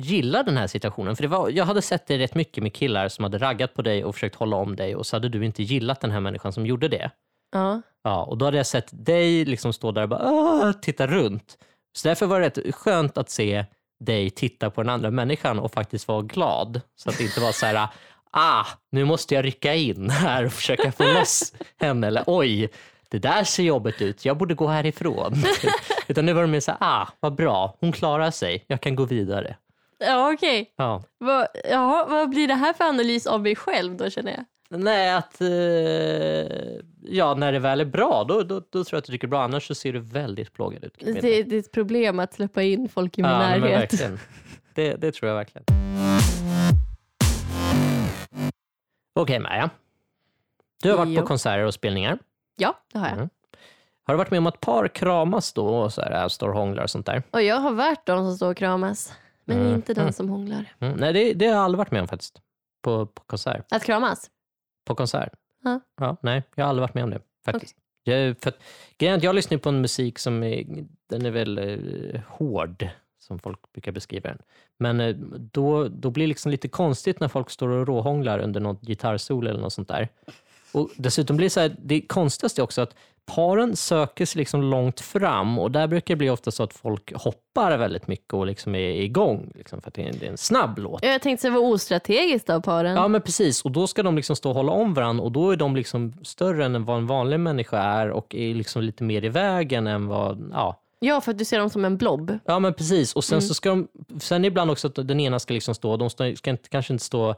gillar 0.00 0.42
den 0.44 0.56
här 0.56 0.66
situationen. 0.66 1.16
För 1.16 1.22
det 1.22 1.28
var, 1.28 1.50
jag 1.50 1.64
hade 1.64 1.82
sett 1.82 2.06
det 2.06 2.18
rätt 2.18 2.34
mycket 2.34 2.62
med 2.62 2.74
killar 2.74 3.08
som 3.08 3.22
hade 3.22 3.38
raggat 3.38 3.74
på 3.74 3.82
dig 3.82 4.04
och 4.04 4.14
försökt 4.14 4.36
hålla 4.36 4.56
om 4.56 4.76
dig 4.76 4.96
och 4.96 5.06
så 5.06 5.16
hade 5.16 5.28
du 5.28 5.44
inte 5.44 5.62
gillat 5.62 6.00
den 6.00 6.10
här 6.10 6.20
människan 6.20 6.52
som 6.52 6.66
gjorde 6.66 6.88
det. 6.88 7.10
Ja. 7.52 7.82
Ja, 8.04 8.24
och 8.24 8.38
då 8.38 8.44
hade 8.44 8.56
jag 8.56 8.66
sett 8.66 8.88
dig 8.92 9.44
liksom 9.44 9.72
stå 9.72 9.92
där 9.92 10.02
och 10.02 10.08
bara 10.08 10.72
titta 10.72 11.06
runt. 11.06 11.58
Så 11.92 12.08
därför 12.08 12.26
var 12.26 12.40
det 12.40 12.46
rätt 12.46 12.74
skönt 12.74 13.18
att 13.18 13.30
se 13.30 13.64
dig 14.04 14.30
titta 14.30 14.70
på 14.70 14.82
den 14.82 14.90
andra 14.90 15.10
människan 15.10 15.58
och 15.58 15.72
faktiskt 15.72 16.08
vara 16.08 16.22
glad. 16.22 16.80
Så 16.96 17.10
att 17.10 17.18
det 17.18 17.24
inte 17.24 17.40
var 17.40 17.52
så 17.52 17.66
här, 17.66 17.88
ah, 18.30 18.66
nu 18.90 19.04
måste 19.04 19.34
jag 19.34 19.44
rycka 19.44 19.74
in 19.74 20.10
här 20.10 20.44
och 20.44 20.52
försöka 20.52 20.92
få 20.92 21.04
loss 21.04 21.54
henne. 21.80 22.06
Eller 22.06 22.24
oj, 22.26 22.68
det 23.12 23.18
där 23.18 23.44
ser 23.44 23.62
jobbigt 23.62 24.02
ut, 24.02 24.24
jag 24.24 24.36
borde 24.36 24.54
gå 24.54 24.66
härifrån. 24.66 25.34
Utan 26.08 26.26
nu 26.26 26.32
var 26.32 26.42
det 26.42 26.48
mer 26.48 26.60
så 26.60 26.70
här, 26.70 26.78
ah, 26.80 27.08
vad 27.20 27.34
bra, 27.34 27.76
hon 27.80 27.92
klarar 27.92 28.30
sig, 28.30 28.64
jag 28.68 28.80
kan 28.80 28.96
gå 28.96 29.04
vidare. 29.04 29.56
Ja, 29.98 30.32
okej. 30.32 30.72
Ja. 30.76 31.02
Vad, 31.18 31.46
jaha, 31.70 32.06
vad 32.08 32.30
blir 32.30 32.48
det 32.48 32.54
här 32.54 32.72
för 32.72 32.84
analys 32.84 33.26
av 33.26 33.42
mig 33.42 33.56
själv 33.56 33.96
då 33.96 34.10
känner 34.10 34.32
jag? 34.32 34.44
Nej, 34.80 35.14
att 35.14 35.40
eh, 35.40 35.48
ja, 37.02 37.34
när 37.34 37.52
det 37.52 37.58
väl 37.58 37.80
är 37.80 37.84
bra, 37.84 38.24
då, 38.28 38.42
då, 38.42 38.54
då 38.54 38.84
tror 38.84 38.86
jag 38.90 38.98
att 38.98 39.04
du 39.04 39.12
tycker 39.12 39.28
bra. 39.28 39.42
Annars 39.42 39.66
så 39.66 39.74
ser 39.74 39.92
du 39.92 39.98
väldigt 40.00 40.52
plågad 40.52 40.84
ut. 40.84 40.94
Det, 40.98 41.12
det 41.20 41.54
är 41.56 41.58
ett 41.58 41.72
problem 41.72 42.18
att 42.20 42.34
släppa 42.34 42.62
in 42.62 42.88
folk 42.88 43.18
i 43.18 43.22
min 43.22 43.30
Ja, 43.30 43.38
närhet. 43.38 43.90
Det, 44.74 44.94
det 44.94 45.12
tror 45.12 45.28
jag 45.28 45.36
verkligen. 45.36 45.64
Okej 49.14 49.38
Maja. 49.38 49.70
Du 50.82 50.90
har 50.90 50.96
varit 50.98 51.12
Jo. 51.12 51.20
på 51.20 51.26
konserter 51.26 51.64
och 51.64 51.74
spelningar. 51.74 52.18
Ja, 52.56 52.78
det 52.92 52.98
har 52.98 53.06
jag. 53.06 53.16
Mm. 53.16 53.28
Har 54.04 54.14
du 54.14 54.18
varit 54.18 54.30
med 54.30 54.38
om 54.38 54.46
att 54.46 54.60
par 54.60 54.88
kramas 54.88 55.52
då 55.52 55.66
och 55.68 55.92
så 55.92 56.00
här, 56.02 56.28
står 56.28 56.48
och 56.48 56.54
hånglar 56.54 56.82
och 56.82 56.90
sånt 56.90 57.06
där? 57.06 57.22
Och 57.30 57.42
jag 57.42 57.56
har 57.56 57.72
varit 57.72 58.06
de 58.06 58.18
som 58.28 58.36
står 58.36 58.50
och 58.50 58.56
kramas. 58.56 59.12
Men 59.44 59.60
Mm. 59.60 59.74
inte 59.74 59.94
den 59.94 60.02
Mm. 60.02 60.12
som 60.12 60.28
hånglar. 60.28 60.72
Mm. 60.80 60.96
Nej, 60.98 61.12
det, 61.12 61.32
det 61.32 61.46
har 61.46 61.54
jag 61.54 61.62
aldrig 61.64 61.78
varit 61.78 61.90
med 61.90 62.00
om 62.02 62.08
faktiskt. 62.08 62.40
På, 62.82 63.06
på 63.06 63.22
konsert. 63.26 63.66
Att 63.70 63.84
kramas? 63.84 64.30
På 64.84 64.94
konsert. 64.94 65.32
Ja. 65.64 65.80
Ja, 66.00 66.16
nej, 66.22 66.42
jag 66.54 66.64
har 66.64 66.68
aldrig 66.68 66.80
varit 66.82 66.94
med 66.94 67.04
om 67.04 67.10
det 67.10 67.20
faktiskt. 67.44 67.76
Jag, 68.04 68.36
för 68.40 68.48
att, 68.50 68.58
grejen 68.98 69.20
jag 69.20 69.34
lyssnar 69.34 69.58
på 69.58 69.68
en 69.68 69.80
musik 69.80 70.18
som 70.18 70.42
är, 70.42 70.64
den 71.08 71.26
är 71.26 71.30
väl 71.30 71.58
eh, 71.58 72.20
hård, 72.28 72.88
som 73.18 73.38
folk 73.38 73.72
brukar 73.72 73.92
beskriva 73.92 74.28
den. 74.28 74.38
Men 74.78 75.00
eh, 75.00 75.14
då, 75.52 75.88
då 75.88 76.10
blir 76.10 76.24
det 76.24 76.28
liksom 76.28 76.50
lite 76.50 76.68
konstigt 76.68 77.20
när 77.20 77.28
folk 77.28 77.50
står 77.50 77.68
och 77.68 77.86
råhånglar 77.86 78.38
under 78.38 78.60
något 78.60 78.80
gitarrsolo 78.82 79.50
eller 79.50 79.60
något 79.60 79.72
sånt 79.72 79.88
där. 79.88 80.08
Och 80.72 80.90
dessutom 80.96 81.36
blir 81.36 81.46
det 81.46 81.50
så 81.50 81.60
här, 81.60 81.76
det 81.78 82.00
konstigaste 82.00 82.60
är 82.60 82.64
också 82.64 82.80
att 82.80 82.94
paren 83.26 83.76
söker 83.76 84.26
sig 84.26 84.38
liksom 84.38 84.62
långt 84.62 85.00
fram 85.00 85.58
och 85.58 85.70
där 85.70 85.86
brukar 85.86 86.14
det 86.14 86.18
bli 86.18 86.30
ofta 86.30 86.50
så 86.50 86.62
att 86.62 86.72
folk 86.72 87.12
hoppar 87.14 87.78
väldigt 87.78 88.08
mycket 88.08 88.34
och 88.34 88.46
liksom 88.46 88.74
är 88.74 88.90
igång, 89.02 89.52
liksom, 89.54 89.80
för 89.80 89.88
att 89.88 89.94
det 89.94 90.02
är 90.02 90.08
en, 90.08 90.18
det 90.20 90.26
är 90.26 90.30
en 90.30 90.38
snabb 90.38 90.78
låt. 90.78 91.04
Jag 91.04 91.22
tänkte 91.22 91.42
säga 91.42 91.54
vad 91.54 91.72
ostrategiskt 91.72 92.50
av 92.50 92.60
paren. 92.60 92.96
Ja 92.96 93.08
men 93.08 93.22
precis, 93.22 93.62
och 93.62 93.70
då 93.70 93.86
ska 93.86 94.02
de 94.02 94.16
liksom 94.16 94.36
stå 94.36 94.48
och 94.48 94.56
hålla 94.56 94.72
om 94.72 94.94
varandra 94.94 95.24
och 95.24 95.32
då 95.32 95.50
är 95.50 95.56
de 95.56 95.76
liksom 95.76 96.12
större 96.22 96.64
än 96.64 96.84
vad 96.84 96.96
en 96.96 97.06
vanlig 97.06 97.40
människa 97.40 97.78
är 97.78 98.10
och 98.10 98.34
är 98.34 98.54
liksom 98.54 98.82
lite 98.82 99.04
mer 99.04 99.24
i 99.24 99.28
vägen 99.28 99.86
än 99.86 100.06
vad, 100.06 100.50
ja. 100.52 100.78
Ja, 100.98 101.20
för 101.20 101.30
att 101.30 101.38
du 101.38 101.44
ser 101.44 101.58
dem 101.58 101.70
som 101.70 101.84
en 101.84 101.96
blob. 101.96 102.38
Ja 102.44 102.58
men 102.58 102.74
precis, 102.74 103.12
och 103.16 103.24
sen 103.24 103.42
så 103.42 103.54
ska 103.54 103.68
de, 103.68 103.88
sen 104.20 104.44
ibland 104.44 104.70
också 104.70 104.88
att 104.88 104.94
den 104.94 105.20
ena 105.20 105.38
ska 105.38 105.54
liksom 105.54 105.74
stå, 105.74 105.96
de 105.96 106.10
ska 106.10 106.50
inte, 106.50 106.68
kanske 106.68 106.92
inte 106.92 107.04
stå 107.04 107.34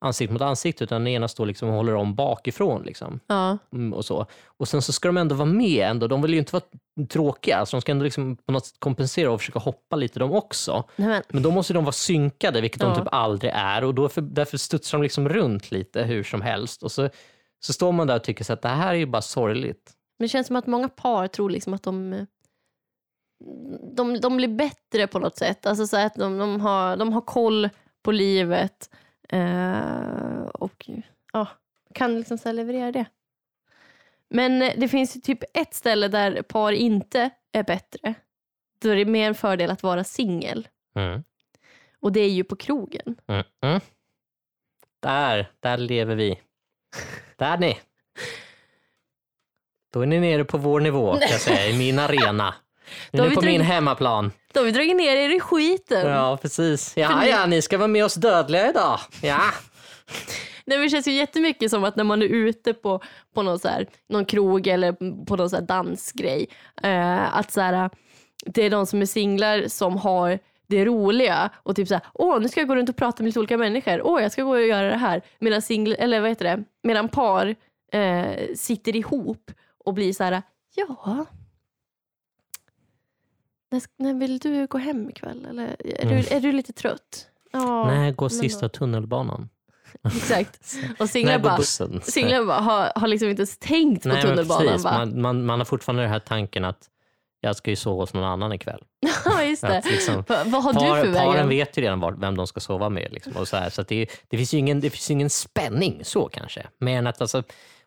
ansikte 0.00 0.32
mot 0.32 0.42
ansikte 0.42 0.84
utan 0.84 1.04
den 1.04 1.12
ena 1.12 1.28
står 1.28 1.46
liksom 1.46 1.68
och 1.68 1.74
håller 1.74 1.94
om 1.94 2.14
bakifrån 2.14 2.82
liksom. 2.82 3.20
Ja. 3.26 3.58
Mm, 3.72 3.92
och 3.92 4.04
så. 4.04 4.26
Och 4.46 4.68
sen 4.68 4.82
så 4.82 4.92
ska 4.92 5.08
de 5.08 5.16
ändå 5.16 5.34
vara 5.34 5.48
med 5.48 5.88
ändå, 5.90 6.06
de 6.06 6.22
vill 6.22 6.32
ju 6.32 6.38
inte 6.38 6.52
vara 6.52 6.62
tråkiga, 7.08 7.66
så 7.66 7.76
de 7.76 7.80
ska 7.80 7.92
ändå 7.92 8.04
liksom 8.04 8.36
på 8.36 8.52
något 8.52 8.66
sätt 8.66 8.76
kompensera 8.80 9.30
och 9.30 9.40
försöka 9.40 9.58
hoppa 9.58 9.96
lite 9.96 10.18
de 10.18 10.32
också. 10.32 10.84
Nej, 10.96 11.22
men, 11.28 11.42
då 11.42 11.50
måste 11.50 11.72
de 11.72 11.84
vara 11.84 11.92
synkade, 11.92 12.60
vilket 12.60 12.82
Ja. 12.82 12.88
de 12.88 12.98
typ 12.98 13.08
aldrig 13.12 13.52
är. 13.54 13.84
Och 13.84 13.94
då 13.94 14.08
för, 14.08 14.20
därför 14.20 14.58
studsar 14.58 14.98
de 14.98 15.02
liksom 15.02 15.28
runt 15.28 15.70
lite 15.70 16.02
hur 16.02 16.22
som 16.24 16.42
helst. 16.42 16.82
Och 16.82 16.92
så, 16.92 17.08
så 17.60 17.72
står 17.72 17.92
man 17.92 18.06
där 18.06 18.16
och 18.16 18.24
tycker 18.24 18.44
så 18.44 18.52
att 18.52 18.62
det 18.62 18.68
här 18.68 18.90
är 18.90 18.98
ju 18.98 19.06
bara 19.06 19.22
sorgligt. 19.22 19.92
men 20.18 20.24
det 20.24 20.28
känns 20.28 20.46
som 20.46 20.56
att 20.56 20.66
många 20.66 20.88
par 20.88 21.28
tror 21.28 21.50
liksom 21.50 21.74
att 21.74 21.82
de, 21.82 22.26
de, 23.96 24.20
de 24.20 24.36
blir 24.36 24.48
bättre 24.48 25.06
på 25.06 25.18
något 25.18 25.36
sätt. 25.38 25.66
Alltså 25.66 25.86
så 25.86 25.96
att 25.96 26.14
de, 26.14 26.38
de, 26.38 26.60
har, 26.60 26.96
de 26.96 27.12
har 27.12 27.20
koll 27.20 27.68
på 28.02 28.12
livet 28.12 28.90
eh, 29.32 30.42
och 30.54 30.90
ja, 31.32 31.46
kan 31.94 32.18
liksom 32.18 32.38
så 32.38 32.52
leverera 32.52 32.92
det. 32.92 33.04
Men 34.28 34.62
eh, 34.62 34.72
det 34.76 34.88
finns 34.88 35.16
ju 35.16 35.20
typ 35.20 35.38
ett 35.54 35.74
ställe 35.74 36.08
där 36.08 36.42
par 36.42 36.72
inte 36.72 37.30
är 37.52 37.62
bättre. 37.62 38.14
Då 38.80 38.88
är 38.88 38.96
det 38.96 39.04
mer 39.04 39.28
en 39.28 39.34
fördel 39.34 39.70
att 39.70 39.82
vara 39.82 40.04
singel. 40.04 40.68
Mm. 40.94 41.24
Och 42.00 42.12
det 42.12 42.20
är 42.20 42.30
ju 42.30 42.44
på 42.44 42.56
krogen. 42.56 43.16
Mm. 43.26 43.44
Mm. 43.62 43.80
Där, 45.00 45.50
där 45.60 45.78
lever 45.78 46.14
vi. 46.14 46.40
Där 47.36 47.58
ni. 47.58 47.78
Då 49.92 50.00
är 50.00 50.06
ni 50.06 50.20
nere 50.20 50.44
på 50.44 50.58
vår 50.58 50.80
nivå, 50.80 51.12
kan 51.12 51.30
jag 51.30 51.40
säga, 51.40 51.68
i 51.68 51.78
min 51.78 51.98
arena. 51.98 52.54
Nu 53.10 53.18
Då 53.18 53.24
är 53.24 53.28
ni 53.28 53.30
vi 53.30 53.36
på 53.36 53.42
min 53.42 53.60
hemmaplan. 53.60 54.32
Då 54.52 54.60
har 54.64 54.70
dragit 54.70 54.96
ner 54.96 55.16
er 55.16 55.36
i 55.36 55.40
skiten. 55.40 56.06
Ja, 56.10 56.38
precis. 56.42 56.92
För 56.94 57.00
Ja, 57.00 57.20
ni- 57.20 57.30
ja, 57.30 57.46
ni 57.46 57.62
ska 57.62 57.78
vara 57.78 57.88
med 57.88 58.04
oss 58.04 58.14
dödliga 58.14 58.68
idag. 58.70 58.98
Ja. 59.22 59.40
Nej, 60.64 60.78
det 60.78 60.88
känns 60.88 61.06
ju 61.08 61.12
jättemycket 61.12 61.70
som 61.70 61.84
att 61.84 61.96
när 61.96 62.04
man 62.04 62.22
är 62.22 62.26
ute 62.26 62.74
på, 62.74 63.00
på 63.34 63.42
någon, 63.42 63.58
så 63.58 63.68
här, 63.68 63.86
någon 64.08 64.24
krog 64.24 64.66
eller 64.66 64.92
på 65.24 65.36
någon 65.36 65.50
så 65.50 65.60
dansgrej, 65.60 66.48
eh, 66.82 67.36
att 67.36 67.52
så 67.52 67.60
här, 67.60 67.90
det 68.46 68.62
är 68.62 68.70
de 68.70 68.86
som 68.86 69.02
är 69.02 69.06
singlar 69.06 69.68
som 69.68 69.96
har 69.96 70.38
det 70.68 70.84
roliga 70.84 71.50
och 71.56 71.76
typ 71.76 71.88
så 71.88 71.94
här, 71.94 72.02
åh 72.14 72.40
nu 72.40 72.48
ska 72.48 72.60
jag 72.60 72.68
gå 72.68 72.76
runt 72.76 72.88
och 72.88 72.96
prata 72.96 73.22
med 73.22 73.28
lite 73.28 73.38
olika 73.38 73.56
människor, 73.58 74.02
åh 74.06 74.22
jag 74.22 74.32
ska 74.32 74.42
gå 74.42 74.50
och 74.50 74.62
göra 74.66 74.88
det 74.90 74.96
här. 74.96 75.22
Medan 75.38 75.62
singl, 75.62 75.94
eller 75.98 76.20
vad 76.20 76.28
heter 76.30 76.44
det, 76.44 76.64
medan 76.82 77.08
par 77.08 77.54
eh, 77.92 78.54
sitter 78.56 78.96
ihop 78.96 79.50
och 79.84 79.94
blir 79.94 80.12
så 80.12 80.24
här, 80.24 80.42
ja, 80.74 81.26
när, 83.70 83.82
när 83.96 84.14
vill 84.14 84.38
du 84.38 84.66
gå 84.66 84.78
hem 84.78 85.10
ikväll? 85.10 85.46
Eller 85.50 85.76
är, 85.78 86.04
Mm. 86.06 86.22
du, 86.22 86.28
är 86.36 86.40
du 86.40 86.52
lite 86.52 86.72
trött? 86.72 87.26
Ja, 87.52 87.84
Nej, 87.86 88.12
gå 88.12 88.28
sista 88.28 88.68
tunnelbanan. 88.68 89.48
då- 90.02 90.08
Exakt. 90.16 90.74
Och 90.98 91.10
singlar 91.10 91.32
Nej, 91.32 91.42
bara, 91.42 91.56
bussen. 91.56 92.00
Singlar 92.04 92.44
bara, 92.44 92.60
har, 92.60 92.92
har 92.94 93.08
liksom 93.08 93.28
inte 93.28 93.40
ens 93.40 93.58
tänkt 93.58 94.02
på 94.02 94.08
Nej, 94.08 94.16
men 94.16 94.26
tunnelbanan. 94.26 94.66
precis. 94.66 94.84
Man, 94.84 95.20
man, 95.20 95.44
man 95.46 95.60
har 95.60 95.64
fortfarande 95.64 96.02
den 96.02 96.10
här 96.12 96.18
tanken 96.18 96.64
att 96.64 96.88
jag 97.40 97.56
ska 97.56 97.70
ju 97.70 97.76
sova 97.76 98.02
hos 98.02 98.14
någon 98.14 98.24
annan 98.24 98.52
ikväll. 98.52 98.82
Ja, 99.24 99.42
just 99.44 99.62
det. 99.62 99.82
Liksom, 99.84 100.14
Va, 100.28 100.42
vad 100.46 100.62
har 100.62 100.72
Par, 100.74 100.96
du 100.96 101.04
för 101.04 101.12
paren 101.18 101.32
vägen? 101.32 101.48
vet 101.48 101.78
ju 101.78 101.82
redan 101.82 102.00
var, 102.00 102.12
vem 102.12 102.36
de 102.36 102.46
ska 102.46 102.60
sova 102.60 102.88
med. 102.88 103.08
Liksom, 103.12 103.36
och 103.36 103.48
så 103.48 103.56
här, 103.56 103.70
så 103.70 103.82
det, 103.82 104.06
det, 104.28 104.36
finns 104.36 104.54
ju 104.54 104.58
ingen, 104.58 104.80
det 104.80 104.90
finns 104.90 105.10
ingen 105.10 105.30
spänning 105.30 106.00
så 106.04 106.28
kanske. 106.28 106.66
Men 106.78 107.06
att 107.06 107.20
alltså, 107.20 107.42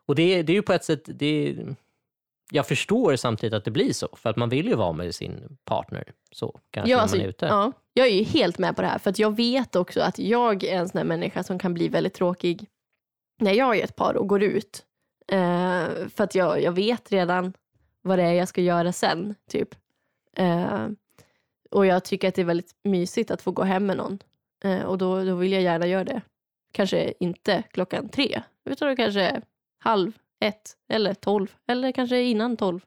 och 0.06 0.14
det, 0.14 0.42
det 0.42 0.52
är 0.52 0.54
ju 0.54 0.62
på 0.62 0.72
ett 0.72 0.84
sätt, 0.84 1.02
det, 1.06 1.56
jag 2.52 2.66
förstår 2.66 3.16
samtidigt 3.16 3.54
att 3.54 3.64
det 3.64 3.70
blir 3.70 3.92
så. 3.92 4.08
För 4.12 4.30
att 4.30 4.36
man 4.36 4.48
vill 4.48 4.66
ju 4.66 4.74
vara 4.74 4.92
med 4.92 5.14
sin 5.14 5.56
partner 5.64 6.12
så 6.32 6.60
kanske 6.70 6.90
Ja, 6.90 6.96
när 6.96 7.02
alltså, 7.02 7.16
man 7.16 7.24
är 7.24 7.28
ute. 7.28 7.46
ja, 7.46 7.72
jag 7.92 8.06
är 8.06 8.10
ju 8.12 8.22
helt 8.24 8.58
med 8.58 8.76
på 8.76 8.82
det 8.82 8.88
här. 8.88 8.98
För 8.98 9.10
att 9.10 9.18
jag 9.18 9.36
vet 9.36 9.76
också 9.76 10.00
att 10.00 10.18
jag 10.18 10.64
är 10.64 10.76
en 10.76 10.88
sån 10.88 10.98
här 10.98 11.04
människa 11.04 11.42
som 11.42 11.58
kan 11.58 11.74
bli 11.74 11.88
väldigt 11.88 12.14
tråkig 12.14 12.66
när 13.40 13.52
jag 13.52 13.78
är 13.78 13.84
ett 13.84 13.96
par 13.96 14.14
och 14.16 14.28
går 14.28 14.42
ut. 14.42 14.84
Eh, 15.28 16.08
för 16.08 16.20
att 16.24 16.34
jag, 16.34 16.62
jag 16.62 16.72
vet 16.72 17.12
redan 17.12 17.52
vad 18.02 18.18
det 18.18 18.22
är 18.22 18.32
jag 18.32 18.48
ska 18.48 18.60
göra 18.60 18.92
sen. 18.92 19.34
typ. 19.50 19.74
Eh, 20.36 20.86
och 21.70 21.86
jag 21.86 22.04
tycker 22.04 22.28
att 22.28 22.34
det 22.34 22.42
är 22.42 22.46
väldigt 22.46 22.74
mysigt 22.84 23.30
att 23.30 23.42
få 23.42 23.50
gå 23.50 23.62
hem 23.62 23.86
med 23.86 23.96
någon. 23.96 24.18
Eh, 24.64 24.82
och 24.82 24.98
då, 24.98 25.24
då 25.24 25.34
vill 25.34 25.52
jag 25.52 25.62
gärna 25.62 25.86
göra 25.86 26.04
det. 26.04 26.20
Kanske 26.72 27.14
inte 27.20 27.62
klockan 27.70 28.08
tre, 28.08 28.42
utan 28.64 28.96
kanske 28.96 29.40
halv 29.78 30.12
ett 30.40 30.76
eller 30.88 31.14
tolv 31.14 31.54
eller 31.68 31.92
kanske 31.92 32.20
innan 32.20 32.56
tolv. 32.56 32.80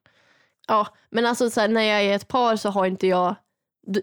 Ja, 0.68 0.88
men 1.10 1.26
alltså 1.26 1.50
så 1.50 1.62
här, 1.62 1.68
när 1.68 1.82
jag 1.82 2.04
är 2.04 2.16
ett 2.16 2.28
par 2.28 2.56
så 2.56 2.70
har 2.70 2.86
inte 2.86 3.08
jag, 3.08 3.36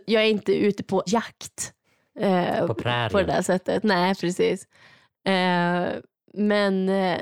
jag 0.07 0.23
är 0.23 0.29
inte 0.29 0.55
ute 0.55 0.83
på 0.83 1.03
jakt. 1.07 1.73
Eh, 2.19 2.67
på 2.67 2.75
prärien. 2.75 3.11
På 3.11 3.19
det 3.19 3.27
där 3.27 3.43
sättet. 3.43 3.83
Nej, 3.83 4.15
precis. 4.15 4.67
Eh, 5.27 5.89
men 6.35 6.89
eh, 6.89 7.19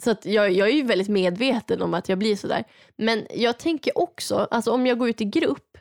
så 0.00 0.10
att 0.10 0.26
jag, 0.26 0.52
jag 0.52 0.68
är 0.68 0.72
ju 0.72 0.82
väldigt 0.82 1.08
medveten 1.08 1.82
om 1.82 1.94
att 1.94 2.08
jag 2.08 2.18
blir 2.18 2.36
sådär. 2.36 2.64
Men 2.96 3.26
jag 3.30 3.58
tänker 3.58 3.98
också, 3.98 4.48
alltså 4.50 4.72
om 4.72 4.86
jag 4.86 4.98
går 4.98 5.08
ut 5.08 5.20
i 5.20 5.24
grupp 5.24 5.78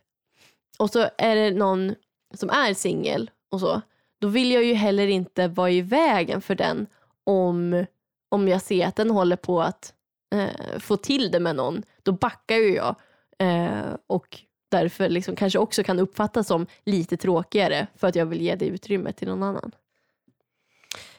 och 0.80 0.90
så 0.90 1.10
är 1.18 1.36
det 1.36 1.52
någon 1.52 1.96
som 2.34 2.50
är 2.50 2.74
singel 2.74 3.32
och 3.52 3.60
så, 3.60 3.82
då 4.22 4.28
vill 4.28 4.52
jag 4.52 4.64
ju 4.64 4.74
heller 4.74 5.08
inte 5.08 5.48
vara 5.48 5.72
i 5.72 5.82
vägen 5.82 6.42
för 6.42 6.56
den 6.56 6.88
om, 7.24 7.86
om 8.32 8.48
jag 8.48 8.62
ser 8.62 8.88
att 8.88 8.96
den 8.96 9.10
håller 9.10 9.36
på 9.36 9.62
att 9.62 9.94
eh, 10.36 10.80
få 10.80 10.98
till 10.98 11.32
det 11.32 11.40
med 11.40 11.56
någon. 11.56 11.84
Då 12.04 12.12
backar 12.12 12.56
ju 12.56 12.76
jag 12.76 12.96
eh, 13.40 13.96
och 14.08 14.40
därför 14.72 15.10
liksom 15.10 15.36
kanske 15.36 15.60
också 15.60 15.84
kan 15.84 16.00
uppfattas 16.00 16.48
som 16.48 16.68
lite 16.86 17.18
tråkigare 17.18 17.88
för 17.96 18.08
att 18.08 18.16
jag 18.16 18.26
vill 18.26 18.42
ge 18.42 18.56
det 18.56 18.66
utrymmet 18.66 19.18
till 19.18 19.28
någon 19.28 19.44
annan. 19.44 19.72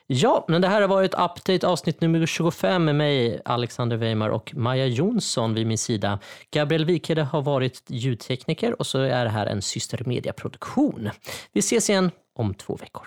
Ja, 0.07 0.45
men 0.49 0.63
det 0.63 0.69
här 0.69 0.81
har 0.81 0.89
varit 0.89 1.15
Update 1.15 1.67
avsnitt 1.67 2.01
nummer 2.01 2.27
25 2.27 2.85
med 2.85 2.95
mig, 2.95 3.41
Alexander 3.45 3.97
Weimar 3.97 4.29
och 4.29 4.55
Maja 4.55 4.87
Jonsson 4.87 5.55
vid 5.55 5.67
min 5.67 5.79
sida. 5.79 6.19
Gabriel 6.51 6.85
Wikede 6.85 7.23
har 7.23 7.43
varit 7.43 7.83
ljudtekniker 7.87 8.79
och 8.79 8.87
så 8.87 8.99
är 8.99 9.25
det 9.25 9.31
här 9.31 9.47
en 9.47 9.63
systermediaproduktion. 9.63 11.11
Vi 11.53 11.59
ses 11.59 11.91
igen 11.91 12.11
om 12.35 12.55
två 12.55 12.77
veckor. 12.77 13.07